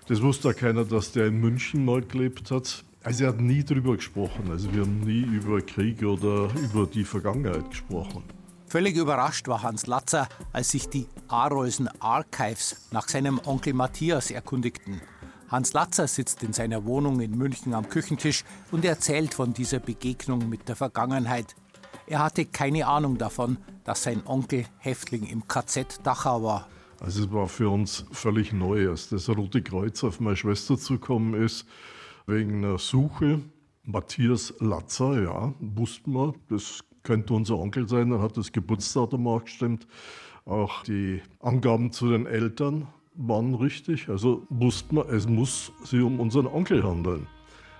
Das 0.07 0.21
wusste 0.21 0.49
ja 0.49 0.53
keiner, 0.53 0.85
dass 0.85 1.11
der 1.11 1.27
in 1.27 1.41
München 1.41 1.83
mal 1.83 2.01
gelebt 2.01 2.49
hat. 2.49 2.85
Also 3.03 3.25
er 3.25 3.31
hat 3.31 3.41
nie 3.41 3.63
darüber 3.63 3.97
gesprochen. 3.97 4.49
Also 4.49 4.71
wir 4.73 4.81
haben 4.81 5.01
nie 5.01 5.21
über 5.21 5.59
Krieg 5.61 6.01
oder 6.03 6.49
über 6.55 6.85
die 6.85 7.03
Vergangenheit 7.03 7.69
gesprochen. 7.69 8.23
Völlig 8.67 8.95
überrascht 8.95 9.47
war 9.47 9.63
Hans 9.63 9.87
Latzer, 9.87 10.29
als 10.53 10.71
sich 10.71 10.87
die 10.87 11.07
Arolsen 11.27 11.89
Archives 11.99 12.87
nach 12.91 13.09
seinem 13.09 13.41
Onkel 13.45 13.73
Matthias 13.73 14.31
erkundigten. 14.31 15.01
Hans 15.49 15.71
Latzer 15.71 16.07
sitzt 16.07 16.43
in 16.43 16.51
seiner 16.51 16.83
Wohnung 16.83 17.21
in 17.21 17.37
München 17.37 17.73
am 17.73 17.87
Küchentisch 17.87 18.43
und 18.71 18.83
erzählt 18.83 19.33
von 19.33 19.53
dieser 19.53 19.79
Begegnung 19.79 20.49
mit 20.49 20.67
der 20.67 20.75
Vergangenheit. 20.75 21.55
Er 22.05 22.19
hatte 22.19 22.45
keine 22.45 22.85
Ahnung 22.85 23.17
davon, 23.17 23.57
dass 23.85 24.03
sein 24.03 24.21
Onkel 24.25 24.65
Häftling 24.79 25.25
im 25.25 25.47
KZ 25.47 26.05
Dachau 26.05 26.43
war. 26.43 26.67
Also 26.99 27.23
es 27.23 27.31
war 27.31 27.47
für 27.47 27.69
uns 27.69 28.05
völlig 28.11 28.51
neu, 28.51 28.89
als 28.89 29.07
das 29.09 29.29
Rote 29.29 29.61
Kreuz 29.61 30.03
auf 30.03 30.19
meine 30.19 30.35
Schwester 30.35 30.77
zukommen 30.77 31.33
ist, 31.33 31.65
wegen 32.25 32.65
einer 32.65 32.77
Suche. 32.77 33.39
Matthias 33.83 34.53
Latzer, 34.59 35.21
ja, 35.21 35.53
wussten 35.59 36.11
wir, 36.11 36.33
das 36.49 36.81
könnte 37.03 37.33
unser 37.33 37.57
Onkel 37.57 37.87
sein, 37.87 38.11
er 38.11 38.21
hat 38.21 38.35
das 38.35 38.51
Geburtsdatum 38.51 39.27
auch 39.27 39.45
gestimmt. 39.45 39.87
Auch 40.43 40.83
die 40.83 41.21
Angaben 41.39 41.93
zu 41.93 42.09
den 42.09 42.25
Eltern 42.25 42.87
waren 43.17 43.55
richtig. 43.55 44.09
Also 44.09 44.45
wusste 44.49 44.95
man, 44.95 45.09
es 45.09 45.27
muss 45.27 45.71
sich 45.83 46.01
um 46.01 46.19
unseren 46.19 46.47
Onkel 46.47 46.83
handeln. 46.83 47.27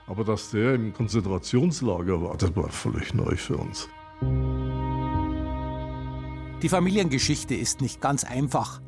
Aber 0.08 0.24
dass 0.24 0.52
der 0.52 0.76
im 0.76 0.94
Konzentrationslager 0.94 2.22
war, 2.22 2.38
das 2.38 2.56
war 2.56 2.70
völlig 2.70 3.14
neu 3.14 3.36
für 3.36 3.58
uns. 3.58 3.90
Die 6.62 6.70
Familiengeschichte 6.70 7.56
ist 7.56 7.82
nicht 7.82 8.02
ganz 8.02 8.24
einfach. 8.24 8.82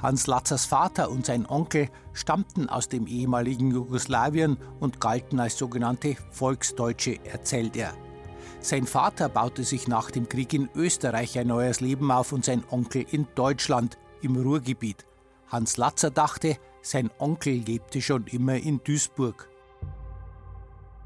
Hans 0.00 0.26
Latzers 0.26 0.66
Vater 0.66 1.10
und 1.10 1.26
sein 1.26 1.46
Onkel 1.46 1.88
stammten 2.12 2.68
aus 2.68 2.88
dem 2.88 3.06
ehemaligen 3.06 3.70
Jugoslawien 3.70 4.58
und 4.78 5.00
galten 5.00 5.40
als 5.40 5.56
sogenannte 5.56 6.16
Volksdeutsche, 6.30 7.18
erzählt 7.24 7.76
er. 7.76 7.94
Sein 8.60 8.86
Vater 8.86 9.28
baute 9.28 9.64
sich 9.64 9.88
nach 9.88 10.10
dem 10.10 10.28
Krieg 10.28 10.52
in 10.52 10.68
Österreich 10.74 11.38
ein 11.38 11.46
neues 11.46 11.80
Leben 11.80 12.10
auf 12.10 12.32
und 12.32 12.44
sein 12.44 12.62
Onkel 12.70 13.06
in 13.10 13.26
Deutschland, 13.34 13.98
im 14.22 14.36
Ruhrgebiet. 14.36 15.06
Hans 15.48 15.76
Latzer 15.76 16.10
dachte, 16.10 16.56
sein 16.82 17.10
Onkel 17.18 17.54
lebte 17.54 18.00
schon 18.00 18.26
immer 18.26 18.56
in 18.56 18.80
Duisburg. 18.82 19.48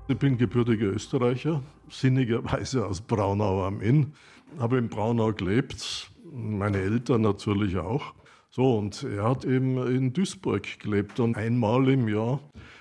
Ich 0.09 0.19
bin 0.19 0.39
gebürtiger 0.39 0.87
Österreicher, 0.87 1.63
sinnigerweise 1.89 2.87
aus 2.87 3.01
Braunau 3.01 3.65
am 3.65 3.81
Inn. 3.81 4.13
Habe 4.59 4.79
in 4.79 4.89
Braunau 4.89 5.33
gelebt, 5.33 6.11
meine 6.33 6.79
Eltern 6.79 7.21
natürlich 7.21 7.77
auch. 7.77 8.15
So, 8.51 8.77
und 8.77 9.05
er 9.05 9.25
hat 9.25 9.45
eben 9.45 9.79
in 9.87 10.13
Duisburg 10.13 10.81
gelebt 10.81 11.21
und 11.21 11.37
einmal 11.37 11.89
im 11.89 12.09
Jahr 12.09 12.41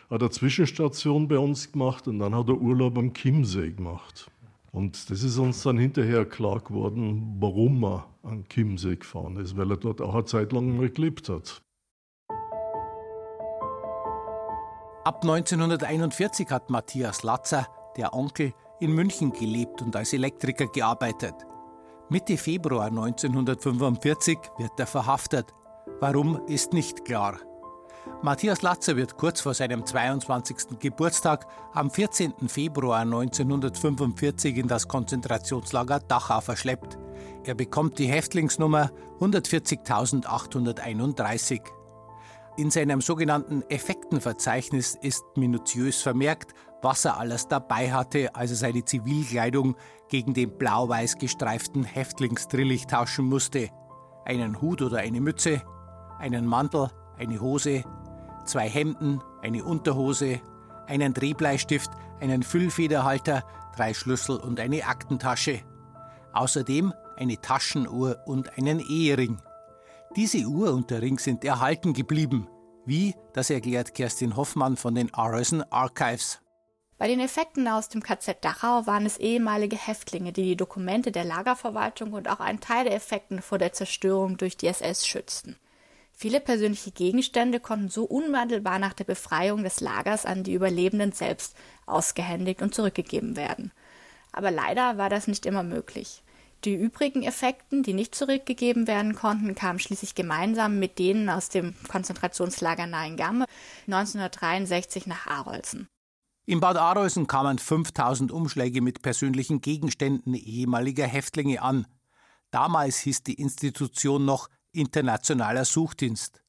hat 0.10 0.24
er 0.24 0.32
Zwischenstation 0.32 1.28
bei 1.28 1.38
uns 1.38 1.72
gemacht 1.72 2.08
und 2.08 2.19
dann 2.19 2.34
hat 2.34 2.48
er 2.48 2.60
Urlaub 2.60 2.98
am 2.98 3.13
Chiemsee 3.13 3.72
gemacht. 3.72 4.32
Und 4.71 5.10
das 5.10 5.23
ist 5.23 5.38
uns 5.38 5.63
dann 5.63 5.77
hinterher 5.77 6.25
klar 6.25 6.60
geworden, 6.60 7.38
warum 7.39 7.84
er 7.84 8.05
an 8.23 8.45
Chiemsee 8.47 8.97
gefahren 8.97 9.38
ist, 9.38 9.58
weil 9.58 9.71
er 9.71 9.77
dort 9.77 10.01
auch 10.01 10.13
eine 10.13 10.25
Zeit 10.25 10.51
lang 10.51 10.77
mal 10.77 10.89
gelebt 10.89 11.29
hat. 11.29 11.62
Ab 15.05 15.23
1941 15.23 16.49
hat 16.51 16.69
Matthias 16.69 17.23
Latzer, 17.23 17.67
der 17.97 18.13
Onkel, 18.13 18.53
in 18.79 18.91
München 18.91 19.32
gelebt 19.32 19.82
und 19.82 19.95
als 19.95 20.13
Elektriker 20.13 20.67
gearbeitet. 20.67 21.34
Mitte 22.10 22.38
Februar 22.38 22.88
1945 22.88 24.38
wird 24.58 24.79
er 24.79 24.88
verhaftet. 24.88 25.53
Warum 25.99 26.45
ist 26.47 26.73
nicht 26.73 27.05
klar. 27.05 27.39
Matthias 28.22 28.62
Latzer 28.62 28.98
wird 28.98 29.15
kurz 29.15 29.39
vor 29.39 29.54
seinem 29.54 29.86
22. 29.86 30.78
Geburtstag 30.80 31.48
am 31.74 31.89
14. 31.89 32.34
Februar 32.50 33.00
1945 33.00 34.58
in 34.58 34.67
das 34.67 34.89
Konzentrationslager 34.89 36.02
Dachau 36.02 36.41
verschleppt. 36.41 36.98
Er 37.45 37.56
bekommt 37.56 37.98
die 37.98 38.08
Häftlingsnummer 38.08 38.91
140.831. 39.22 41.62
In 42.58 42.72
seinem 42.72 43.00
sogenannten 43.00 43.62
Effektenverzeichnis 43.69 44.98
ist 45.02 45.24
minutiös 45.38 46.02
vermerkt, 46.02 46.54
was 46.82 47.06
er 47.06 47.17
alles 47.17 47.48
dabei 47.48 47.93
hatte, 47.93 48.36
als 48.36 48.52
er 48.52 48.58
seine 48.58 48.84
Zivilkleidung 48.84 49.78
gegen 50.10 50.34
den 50.34 50.58
blau-weiß 50.58 51.19
gestreiften 51.19 51.86
Häftlingstrillich 51.86 52.86
tauschen 52.86 53.24
musste. 53.26 53.69
Einen 54.26 54.62
Hut 54.62 54.82
oder 54.82 54.98
eine 54.98 55.22
Mütze, 55.22 55.62
einen 56.17 56.45
Mantel, 56.45 56.89
eine 57.17 57.39
Hose, 57.39 57.86
zwei 58.45 58.67
Hemden, 58.67 59.21
eine 59.41 59.63
Unterhose, 59.63 60.41
einen 60.88 61.13
Drehbleistift, 61.13 61.91
einen 62.19 62.43
Füllfederhalter, 62.43 63.43
drei 63.75 63.93
Schlüssel 63.93 64.38
und 64.38 64.60
eine 64.60 64.86
Aktentasche. 64.86 65.62
Außerdem 66.34 66.93
eine 67.17 67.39
Taschenuhr 67.41 68.19
und 68.25 68.58
einen 68.58 68.80
Ehering. 68.80 69.41
Diese 70.15 70.39
Uhr 70.45 70.73
und 70.73 70.89
der 70.89 71.02
Ring 71.02 71.19
sind 71.19 71.43
erhalten 71.43 71.93
geblieben. 71.93 72.47
Wie, 72.86 73.13
das 73.34 73.49
erklärt 73.49 73.93
Kerstin 73.93 74.36
Hoffmann 74.36 74.75
von 74.75 74.95
den 74.95 75.13
Arisen 75.13 75.63
Archives. 75.71 76.41
Bei 76.97 77.08
den 77.08 77.19
Effekten 77.21 77.67
aus 77.67 77.88
dem 77.88 78.04
KZ 78.04 78.43
Dachau 78.43 78.86
waren 78.86 79.06
es 79.06 79.17
ehemalige 79.17 79.78
Häftlinge, 79.78 80.34
die 80.34 80.43
die 80.43 80.58
Dokumente 80.58 81.12
der 81.13 81.23
Lagerverwaltung 81.23 82.12
und 82.12 82.28
auch 82.28 82.41
einen 82.41 82.60
Teil 82.60 82.84
der 82.84 82.95
Effekten 82.95 83.41
vor 83.41 83.58
der 83.58 83.71
Zerstörung 83.71 84.36
durch 84.36 84.58
die 84.58 84.67
SS 84.67 85.08
schützten. 85.08 85.56
Viele 86.21 86.41
persönliche 86.41 86.91
Gegenstände 86.91 87.62
konnten 87.62 87.88
so 87.88 88.03
unmittelbar 88.03 88.77
nach 88.77 88.91
der 88.91 89.05
Befreiung 89.05 89.63
des 89.63 89.79
Lagers 89.79 90.25
an 90.25 90.43
die 90.43 90.53
Überlebenden 90.53 91.13
selbst 91.13 91.55
ausgehändigt 91.86 92.62
und 92.62 92.75
zurückgegeben 92.75 93.38
werden. 93.38 93.71
Aber 94.34 94.51
leider 94.51 94.97
war 94.97 95.10
das 95.10 95.27
nicht 95.27 95.45
immer 95.45 95.63
möglich. 95.63 96.21
Die 96.65 96.75
übrigen 96.75 97.23
Effekten, 97.23 97.84
die 97.84 97.93
nicht 97.93 98.15
zurückgegeben 98.15 98.86
werden 98.86 99.15
konnten, 99.15 99.55
kamen 99.55 99.79
schließlich 99.79 100.13
gemeinsam 100.13 100.77
mit 100.77 100.99
denen 100.99 101.29
aus 101.29 101.47
dem 101.47 101.73
Konzentrationslager 101.88 102.86
Naingamme 102.86 103.45
1963 103.88 105.08
nach 105.08 105.25
Arolsen. 105.25 105.88
In 106.45 106.60
Bad 106.60 106.75
Arolsen 106.75 107.27
kamen 107.27 107.60
5000 107.60 108.34
Umschläge 108.34 108.82
mit 108.82 109.01
persönlichen 109.01 109.62
Gegenständen 109.62 110.34
ehemaliger 110.34 111.08
Häftlinge 111.08 111.62
an. 111.62 111.88
Damals 112.51 112.97
hieß 112.97 113.23
die 113.23 113.36
Institution 113.36 114.25
noch 114.25 114.49
Internationaler 114.71 115.65
Suchdienst. 115.65 116.41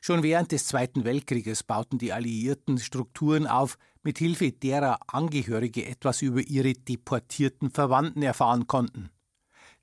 Schon 0.00 0.22
während 0.22 0.52
des 0.52 0.66
Zweiten 0.66 1.04
Weltkrieges 1.04 1.62
bauten 1.62 1.98
die 1.98 2.12
Alliierten 2.12 2.78
Strukturen 2.78 3.46
auf, 3.46 3.78
mit 4.02 4.18
Hilfe 4.18 4.50
derer 4.50 4.98
Angehörige 5.06 5.86
etwas 5.86 6.22
über 6.22 6.40
ihre 6.40 6.72
deportierten 6.72 7.70
Verwandten 7.70 8.22
erfahren 8.22 8.66
konnten. 8.66 9.10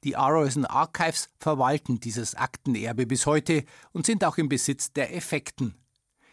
Die 0.04 0.16
Arrowson 0.16 0.66
Archives 0.66 1.30
verwalten 1.40 2.00
dieses 2.00 2.36
Aktenerbe 2.36 3.06
bis 3.06 3.26
heute 3.26 3.64
und 3.92 4.06
sind 4.06 4.24
auch 4.24 4.38
im 4.38 4.50
Besitz 4.50 4.94
der 4.94 5.16
Effekten. 5.16 5.76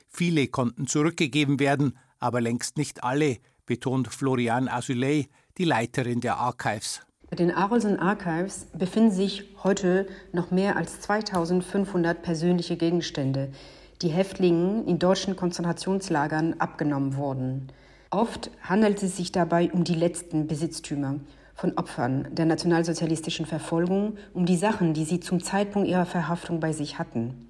Viele 0.08 0.48
konnten 0.48 0.86
zurückgegeben 0.86 1.58
werden, 1.58 1.98
aber 2.18 2.40
längst 2.40 2.76
nicht 2.76 3.02
alle, 3.04 3.38
betont 3.66 4.08
Florian 4.08 4.68
Asuley, 4.68 5.28
die 5.58 5.64
Leiterin 5.64 6.20
der 6.20 6.36
Archives. 6.38 7.05
Bei 7.28 7.34
den 7.34 7.50
Arolsen 7.50 7.98
Archives 7.98 8.66
befinden 8.72 9.10
sich 9.10 9.44
heute 9.64 10.06
noch 10.32 10.52
mehr 10.52 10.76
als 10.76 11.00
2500 11.00 12.22
persönliche 12.22 12.76
Gegenstände, 12.76 13.48
die 14.00 14.10
Häftlingen 14.10 14.86
in 14.86 15.00
deutschen 15.00 15.34
Konzentrationslagern 15.34 16.54
abgenommen 16.60 17.16
wurden. 17.16 17.68
Oft 18.10 18.52
handelt 18.62 19.02
es 19.02 19.16
sich 19.16 19.32
dabei 19.32 19.72
um 19.72 19.82
die 19.82 19.96
letzten 19.96 20.46
Besitztümer 20.46 21.16
von 21.56 21.76
Opfern 21.76 22.28
der 22.30 22.46
nationalsozialistischen 22.46 23.46
Verfolgung, 23.46 24.18
um 24.32 24.46
die 24.46 24.56
Sachen, 24.56 24.94
die 24.94 25.04
sie 25.04 25.18
zum 25.18 25.42
Zeitpunkt 25.42 25.88
ihrer 25.88 26.06
Verhaftung 26.06 26.60
bei 26.60 26.72
sich 26.72 27.00
hatten. 27.00 27.48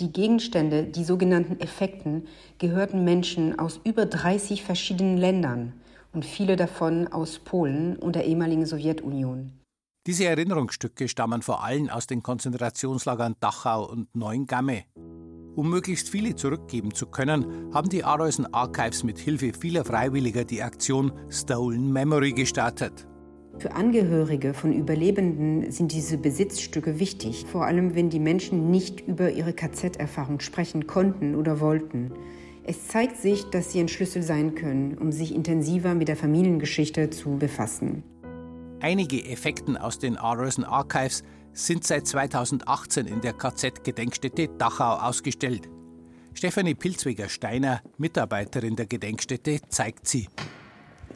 Die 0.00 0.12
Gegenstände, 0.12 0.82
die 0.82 1.04
sogenannten 1.04 1.60
Effekten, 1.60 2.26
gehörten 2.58 3.04
Menschen 3.04 3.56
aus 3.60 3.78
über 3.84 4.06
30 4.06 4.64
verschiedenen 4.64 5.18
Ländern 5.18 5.72
und 6.14 6.24
viele 6.24 6.56
davon 6.56 7.08
aus 7.08 7.38
Polen 7.38 7.96
und 7.96 8.16
der 8.16 8.24
ehemaligen 8.24 8.66
Sowjetunion. 8.66 9.52
Diese 10.06 10.26
Erinnerungsstücke 10.26 11.08
stammen 11.08 11.42
vor 11.42 11.64
allem 11.64 11.88
aus 11.88 12.06
den 12.06 12.22
Konzentrationslagern 12.22 13.36
Dachau 13.40 13.90
und 13.90 14.14
Neuengamme. 14.14 14.84
Um 15.56 15.70
möglichst 15.70 16.08
viele 16.08 16.34
zurückgeben 16.34 16.92
zu 16.92 17.06
können, 17.06 17.72
haben 17.72 17.88
die 17.88 18.04
Arolsen 18.04 18.52
Archives 18.52 19.04
mit 19.04 19.18
Hilfe 19.18 19.52
vieler 19.52 19.84
Freiwilliger 19.84 20.44
die 20.44 20.62
Aktion 20.62 21.12
Stolen 21.30 21.92
Memory 21.92 22.32
gestartet. 22.32 23.06
Für 23.58 23.72
Angehörige 23.72 24.52
von 24.52 24.72
Überlebenden 24.72 25.70
sind 25.70 25.92
diese 25.92 26.18
Besitzstücke 26.18 26.98
wichtig, 26.98 27.46
vor 27.46 27.64
allem 27.64 27.94
wenn 27.94 28.10
die 28.10 28.18
Menschen 28.18 28.70
nicht 28.72 29.00
über 29.00 29.30
ihre 29.30 29.52
KZ-Erfahrung 29.52 30.40
sprechen 30.40 30.88
konnten 30.88 31.36
oder 31.36 31.60
wollten. 31.60 32.12
Es 32.66 32.88
zeigt 32.88 33.18
sich, 33.18 33.44
dass 33.50 33.72
sie 33.72 33.80
ein 33.80 33.88
Schlüssel 33.88 34.22
sein 34.22 34.54
können, 34.54 34.96
um 34.96 35.12
sich 35.12 35.34
intensiver 35.34 35.94
mit 35.94 36.08
der 36.08 36.16
Familiengeschichte 36.16 37.10
zu 37.10 37.36
befassen. 37.36 38.02
Einige 38.80 39.22
Effekten 39.26 39.76
aus 39.76 39.98
den 39.98 40.16
Arolsen 40.16 40.64
Archives 40.64 41.22
sind 41.52 41.84
seit 41.84 42.06
2018 42.06 43.06
in 43.06 43.20
der 43.20 43.34
KZ-Gedenkstätte 43.34 44.48
Dachau 44.56 44.94
ausgestellt. 44.94 45.68
Stefanie 46.32 46.74
Pilzweger-Steiner, 46.74 47.82
Mitarbeiterin 47.98 48.76
der 48.76 48.86
Gedenkstätte, 48.86 49.60
zeigt 49.68 50.08
sie. 50.08 50.28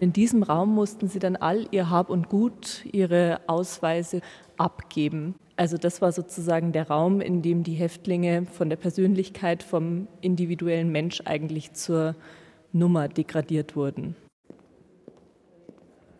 In 0.00 0.12
diesem 0.12 0.44
Raum 0.44 0.74
mussten 0.74 1.08
sie 1.08 1.18
dann 1.18 1.34
all 1.34 1.66
ihr 1.72 1.90
Hab 1.90 2.08
und 2.08 2.28
Gut, 2.28 2.84
ihre 2.92 3.40
Ausweise 3.48 4.20
abgeben. 4.56 5.34
Also 5.56 5.76
das 5.76 6.00
war 6.00 6.12
sozusagen 6.12 6.70
der 6.70 6.88
Raum, 6.88 7.20
in 7.20 7.42
dem 7.42 7.64
die 7.64 7.74
Häftlinge 7.74 8.46
von 8.46 8.70
der 8.70 8.76
Persönlichkeit 8.76 9.64
vom 9.64 10.06
individuellen 10.20 10.92
Mensch 10.92 11.20
eigentlich 11.24 11.72
zur 11.72 12.14
Nummer 12.72 13.08
degradiert 13.08 13.74
wurden. 13.74 14.14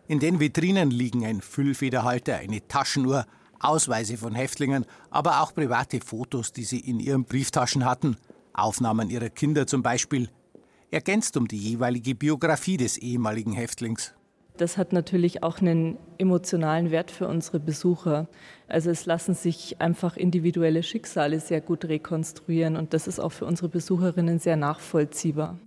In 0.09 0.19
den 0.19 0.41
Vitrinen 0.41 0.91
liegen 0.91 1.25
ein 1.25 1.39
Füllfederhalter, 1.39 2.35
eine 2.35 2.67
Taschenuhr, 2.67 3.25
Ausweise 3.61 4.17
von 4.17 4.35
Häftlingen, 4.35 4.85
aber 5.09 5.41
auch 5.41 5.53
private 5.53 6.01
Fotos, 6.01 6.51
die 6.51 6.63
sie 6.63 6.79
in 6.79 6.99
ihren 6.99 7.23
Brieftaschen 7.23 7.85
hatten, 7.85 8.17
Aufnahmen 8.53 9.09
ihrer 9.09 9.29
Kinder 9.29 9.67
zum 9.67 9.83
Beispiel, 9.83 10.29
ergänzt 10.91 11.37
um 11.37 11.47
die 11.47 11.57
jeweilige 11.57 12.15
Biografie 12.15 12.77
des 12.77 12.97
ehemaligen 12.97 13.53
Häftlings. 13.53 14.13
Das 14.57 14.77
hat 14.77 14.91
natürlich 14.91 15.41
auch 15.41 15.59
einen 15.59 15.97
emotionalen 16.17 16.91
Wert 16.91 17.11
für 17.11 17.29
unsere 17.29 17.61
Besucher. 17.61 18.27
Also 18.67 18.89
es 18.89 19.05
lassen 19.05 19.33
sich 19.33 19.79
einfach 19.79 20.17
individuelle 20.17 20.83
Schicksale 20.83 21.39
sehr 21.39 21.61
gut 21.61 21.85
rekonstruieren 21.85 22.75
und 22.75 22.93
das 22.93 23.07
ist 23.07 23.19
auch 23.19 23.31
für 23.31 23.45
unsere 23.45 23.69
Besucherinnen 23.69 24.39
sehr 24.39 24.57
nachvollziehbar. 24.57 25.57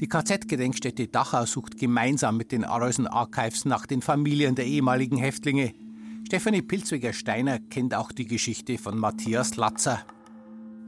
Die 0.00 0.08
KZ-Gedenkstätte 0.08 1.08
Dachau 1.08 1.46
sucht 1.46 1.78
gemeinsam 1.78 2.36
mit 2.36 2.52
den 2.52 2.64
Arolsen 2.64 3.06
Archives 3.06 3.64
nach 3.64 3.86
den 3.86 4.02
Familien 4.02 4.54
der 4.54 4.66
ehemaligen 4.66 5.16
Häftlinge. 5.16 5.72
Stefanie 6.26 6.62
Pilzweger-Steiner 6.62 7.58
kennt 7.70 7.94
auch 7.94 8.12
die 8.12 8.26
Geschichte 8.26 8.76
von 8.76 8.98
Matthias 8.98 9.56
Latzer. 9.56 10.04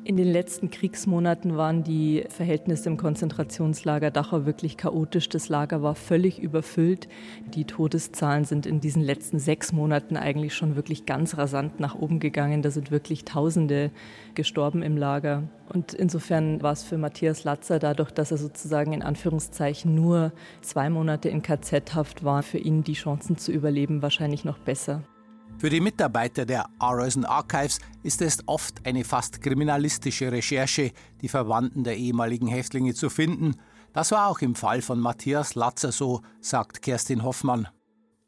In 0.03 0.17
den 0.17 0.29
letzten 0.29 0.71
Kriegsmonaten 0.71 1.59
waren 1.59 1.85
die 1.85 2.25
Verhältnisse 2.31 2.89
im 2.89 2.97
Konzentrationslager 2.97 4.11
Dachau 4.11 4.47
wirklich 4.47 4.79
chaotisch. 4.79 5.29
Das 5.29 5.51
Lager 5.51 5.83
war 5.83 5.95
völlig 5.95 6.39
überfüllt. 6.39 7.07
Die 7.55 7.67
Todeszahlen 7.67 8.47
sind 8.47 8.65
in 8.65 8.81
diesen 8.81 9.03
letzten 9.03 9.39
sechs 9.39 9.73
Monaten 9.73 10.17
eigentlich 10.17 10.55
schon 10.55 10.75
wirklich 10.75 11.05
ganz 11.05 11.37
rasant 11.37 11.81
nach 11.81 11.95
oben 11.95 12.19
gegangen. 12.19 12.63
Da 12.63 12.71
sind 12.71 12.91
wirklich 12.91 13.27
Tausende 13.27 13.91
gestorben 14.35 14.83
im 14.83 14.97
Lager. 14.97 15.43
Und 15.69 15.93
insofern 15.93 16.63
war 16.63 16.73
es 16.73 16.83
für 16.83 16.97
Matthias 16.97 17.45
Latzer, 17.45 17.79
dadurch, 17.79 18.11
dass 18.11 18.31
er 18.31 18.39
sozusagen 18.39 18.95
in 18.95 19.03
Anführungszeichen 19.03 19.95
nur 19.95 20.33
zwei 20.63 20.89
Monate 20.89 21.29
in 21.29 21.43
KZ-Haft 21.43 22.25
war, 22.25 22.43
für 22.43 22.59
ihn 22.59 22.83
die 22.83 22.95
Chancen 22.95 23.37
zu 23.37 23.53
überleben 23.53 24.01
wahrscheinlich 24.01 24.47
noch 24.47 24.59
besser. 24.59 25.03
Für 25.61 25.69
die 25.69 25.83
Mitarbeiter 25.83 26.47
der 26.47 26.71
Arisen 26.79 27.27
Archives 27.27 27.81
ist 28.03 28.23
es 28.23 28.39
oft 28.47 28.77
eine 28.87 29.05
fast 29.05 29.43
kriminalistische 29.43 30.33
Recherche, 30.33 30.91
die 31.21 31.29
Verwandten 31.29 31.85
der 31.85 31.99
ehemaligen 31.99 32.47
Häftlinge 32.47 32.95
zu 32.95 33.11
finden. 33.11 33.57
Das 33.93 34.11
war 34.11 34.29
auch 34.29 34.39
im 34.39 34.55
Fall 34.55 34.81
von 34.81 34.99
Matthias 34.99 35.55
Latzer 35.57 35.93
so, 35.93 36.23
sagt 36.41 36.81
Kerstin 36.81 37.25
Hoffmann. 37.25 37.69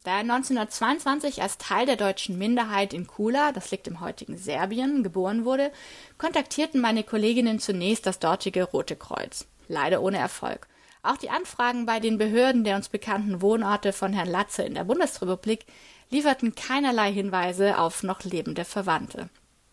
Da 0.04 0.16
er 0.16 0.18
1922 0.18 1.40
als 1.40 1.56
Teil 1.56 1.86
der 1.86 1.96
deutschen 1.96 2.36
Minderheit 2.36 2.92
in 2.92 3.06
Kula, 3.06 3.52
das 3.52 3.70
liegt 3.70 3.88
im 3.88 4.00
heutigen 4.00 4.36
Serbien, 4.36 5.02
geboren 5.02 5.46
wurde, 5.46 5.72
kontaktierten 6.18 6.82
meine 6.82 7.02
Kolleginnen 7.02 7.60
zunächst 7.60 8.04
das 8.04 8.18
dortige 8.18 8.64
Rote 8.64 8.94
Kreuz. 8.94 9.46
Leider 9.68 10.02
ohne 10.02 10.18
Erfolg. 10.18 10.68
Auch 11.02 11.16
die 11.16 11.30
Anfragen 11.30 11.86
bei 11.86 11.98
den 11.98 12.18
Behörden 12.18 12.62
der 12.62 12.76
uns 12.76 12.90
bekannten 12.90 13.40
Wohnorte 13.40 13.94
von 13.94 14.12
Herrn 14.12 14.28
Latze 14.28 14.62
in 14.64 14.74
der 14.74 14.84
Bundesrepublik 14.84 15.64
lieferten 16.12 16.54
keinerlei 16.54 17.12
Hinweise 17.12 17.78
auf 17.78 18.02
noch 18.02 18.22
lebende 18.22 18.64
Verwandte. 18.64 19.30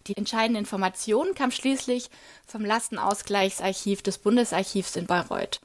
Die 0.08 0.18
entscheidende 0.18 0.60
Information 0.60 1.36
kam 1.36 1.52
schließlich 1.52 2.10
vom 2.48 2.66
Lastenausgleichsarchiv 2.66 4.02
des 4.02 4.18
Bundesarchivs 4.18 4.96
in 4.96 5.06
Bayreuth. 5.06 5.60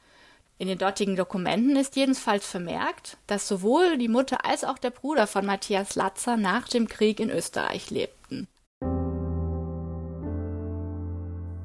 In 0.59 0.68
den 0.68 0.79
dortigen 0.79 1.16
Dokumenten 1.16 1.77
ist 1.77 1.97
jedenfalls 1.97 2.47
vermerkt, 2.47 3.16
dass 3.27 3.49
sowohl 3.49 3.97
die 3.99 4.09
Mutter 4.09 4.45
als 4.45 4.64
auch 4.64 4.79
der 4.79 4.91
Bruder 4.91 5.27
von 5.27 5.47
Matthias 5.47 5.95
Latzer 5.95 6.37
nach 6.37 6.68
dem 6.68 6.89
Krieg 6.89 7.20
in 7.20 7.31
Österreich 7.31 7.91
lebten. 7.91 8.49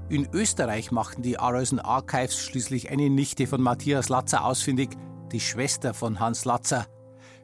In 0.10 0.28
Österreich 0.34 0.92
machten 0.92 1.22
die 1.22 1.38
Arisen 1.38 1.80
Archives 1.80 2.40
schließlich 2.40 2.90
eine 2.90 3.10
Nichte 3.10 3.46
von 3.46 3.62
Matthias 3.62 4.10
Latzer 4.10 4.44
ausfindig, 4.44 4.90
die 5.32 5.40
Schwester 5.40 5.94
von 5.94 6.20
Hans 6.20 6.46
Latzer. 6.46 6.88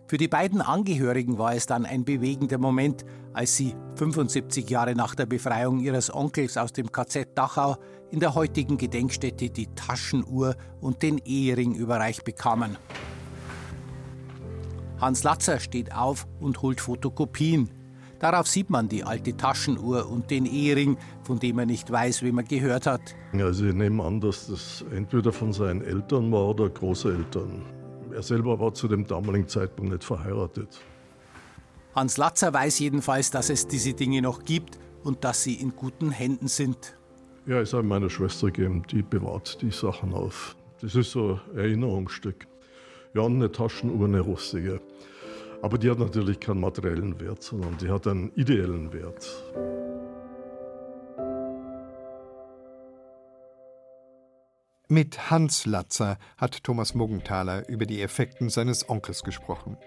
Für 0.08 0.18
die 0.18 0.28
beiden 0.28 0.62
Angehörigen 0.62 1.40
war 1.40 1.56
es 1.56 1.66
dann 1.66 1.84
ein 1.84 2.06
bewegender 2.06 2.60
Moment, 2.60 3.04
als 3.34 3.58
sie 3.58 3.76
75 3.96 4.70
Jahre 4.70 4.94
nach 4.94 5.16
der 5.16 5.26
Befreiung 5.26 5.80
ihres 5.80 6.14
Onkels 6.14 6.58
aus 6.58 6.74
dem 6.74 6.92
KZ 6.92 7.36
Dachau 7.36 7.78
in 8.12 8.20
der 8.20 8.36
heutigen 8.36 8.78
Gedenkstätte 8.78 9.50
die 9.50 9.66
Taschenuhr 9.74 10.56
und 10.80 11.02
den 11.02 11.18
Ehering 11.26 11.74
überreicht 11.74 12.24
bekamen. 12.24 12.78
Hans 15.02 15.24
Latzer 15.24 15.60
steht 15.60 15.92
auf 15.92 16.28
und 16.40 16.62
holt 16.62 16.82
Fotokopien. 16.82 17.72
Darauf 18.20 18.48
sieht 18.48 18.70
man 18.70 18.88
die 18.88 19.04
alte 19.04 19.36
Taschenuhr 19.36 20.08
und 20.08 20.30
den 20.30 20.46
Ehering, 20.46 20.98
von 21.24 21.40
dem 21.40 21.58
er 21.58 21.66
nicht 21.66 21.92
weiß, 21.92 22.22
wem 22.22 22.38
er 22.38 22.44
gehört 22.44 22.86
hat. 22.86 23.02
Also 23.34 23.66
ich 23.66 23.74
nehme 23.74 24.04
an, 24.04 24.22
dass 24.22 24.48
das 24.48 24.86
entweder 24.96 25.34
von 25.34 25.52
seinen 25.52 25.82
Eltern 25.82 26.32
war 26.32 26.50
oder 26.50 26.70
Großeltern. 26.70 27.75
Er 28.16 28.24
selber 28.24 28.58
war 28.62 28.74
zu 28.74 28.88
dem 28.88 29.06
damaligen 29.06 29.50
Zeitpunkt 29.50 29.92
nicht 29.92 30.06
verheiratet. 30.06 30.80
Hans 31.94 32.16
Latzer 32.16 32.54
weiß 32.54 32.80
jedenfalls, 32.80 33.30
dass 33.30 33.50
es 33.50 33.68
diese 33.68 33.94
Dinge 33.94 34.22
noch 34.22 34.46
gibt 34.46 34.80
und 35.04 35.26
dass 35.26 35.44
sie 35.44 35.56
in 35.56 35.76
guten 35.76 36.12
Händen 36.12 36.48
sind. 36.48 36.96
Ja, 37.46 37.60
es 37.60 37.74
habe 37.74 37.84
meiner 37.84 38.10
Schwester 38.10 38.48
gegeben, 38.48 38.84
die 38.90 39.02
bewahrt 39.02 39.62
die 39.62 39.70
Sachen 39.70 40.14
auf. 40.14 40.56
Das 40.80 40.96
ist 40.96 41.12
so 41.12 41.42
ein 41.52 41.58
Erinnerungsstück. 41.58 42.48
Ja, 43.14 43.26
eine 43.26 43.52
Taschenuhr, 43.52 44.08
eine 44.08 44.22
rustige. 44.22 44.80
Aber 45.62 45.78
die 45.78 45.92
hat 45.92 46.00
natürlich 46.00 46.40
keinen 46.40 46.62
materiellen 46.62 47.20
Wert, 47.20 47.44
sondern 47.44 47.78
die 47.80 47.90
hat 47.90 48.08
einen 48.08 48.32
ideellen 48.36 48.94
Wert. 48.94 49.44
Mit 54.88 55.32
Hans 55.32 55.66
Latzer 55.66 56.20
hat 56.38 56.64
Thomas 56.64 56.94
Muggenthaler 56.94 57.68
über 57.68 57.88
die 57.88 58.04
Effekten 58.04 58.50
seines 58.50 58.88
Onkels 58.88 59.24
gesprochen. 59.24 59.78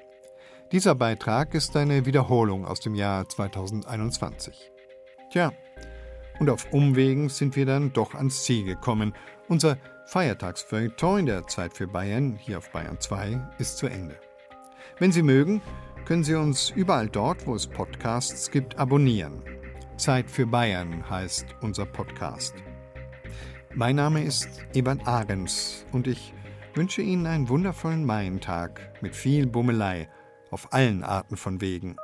Dieser 0.72 0.96
Beitrag 0.96 1.55
ist 1.55 1.76
eine 1.76 2.05
Wiederholung 2.05 2.66
aus 2.66 2.80
dem 2.80 2.96
Jahr 2.96 3.28
2021. 3.28 4.72
Tja, 5.30 5.53
und 6.40 6.51
auf 6.51 6.72
Umwegen 6.72 7.28
sind 7.28 7.55
wir 7.55 7.64
dann 7.64 7.92
doch 7.92 8.14
ans 8.14 8.42
Ziel 8.42 8.64
gekommen. 8.64 9.14
Unser 9.49 9.78
Feiertagsfeuilleton 10.07 11.20
in 11.20 11.26
der 11.26 11.46
Zeit 11.46 11.74
für 11.74 11.86
Bayern, 11.86 12.36
hier 12.36 12.59
auf 12.59 12.72
Bayern 12.72 12.99
2, 12.99 13.40
ist 13.59 13.78
zu 13.78 13.86
Ende. 13.86 14.18
Wenn 14.99 15.12
Sie 15.12 15.22
mögen, 15.22 15.62
können 16.07 16.24
Sie 16.24 16.34
uns 16.34 16.70
überall 16.70 17.09
dort, 17.09 17.46
wo 17.46 17.55
es 17.55 17.68
Podcasts 17.68 18.51
gibt, 18.51 18.76
abonnieren. 18.78 19.44
Zeit 19.96 20.28
für 20.28 20.46
Bayern 20.46 21.09
heißt 21.09 21.46
unser 21.61 21.86
Podcast. 21.86 22.55
Mein 23.75 23.97
Name 23.97 24.25
ist 24.25 24.49
Ebernd 24.75 25.07
Ahrens 25.07 25.85
und 25.93 26.07
ich 26.07 26.33
wünsche 26.75 27.03
Ihnen 27.03 27.27
einen 27.27 27.49
wundervollen 27.49 28.05
Maientag 28.05 28.93
mit 29.03 29.14
viel 29.14 29.47
Bummelei 29.47 30.09
auf 30.51 30.73
allen 30.73 31.05
Arten 31.05 31.37
von 31.37 31.61
Wegen. 31.61 31.97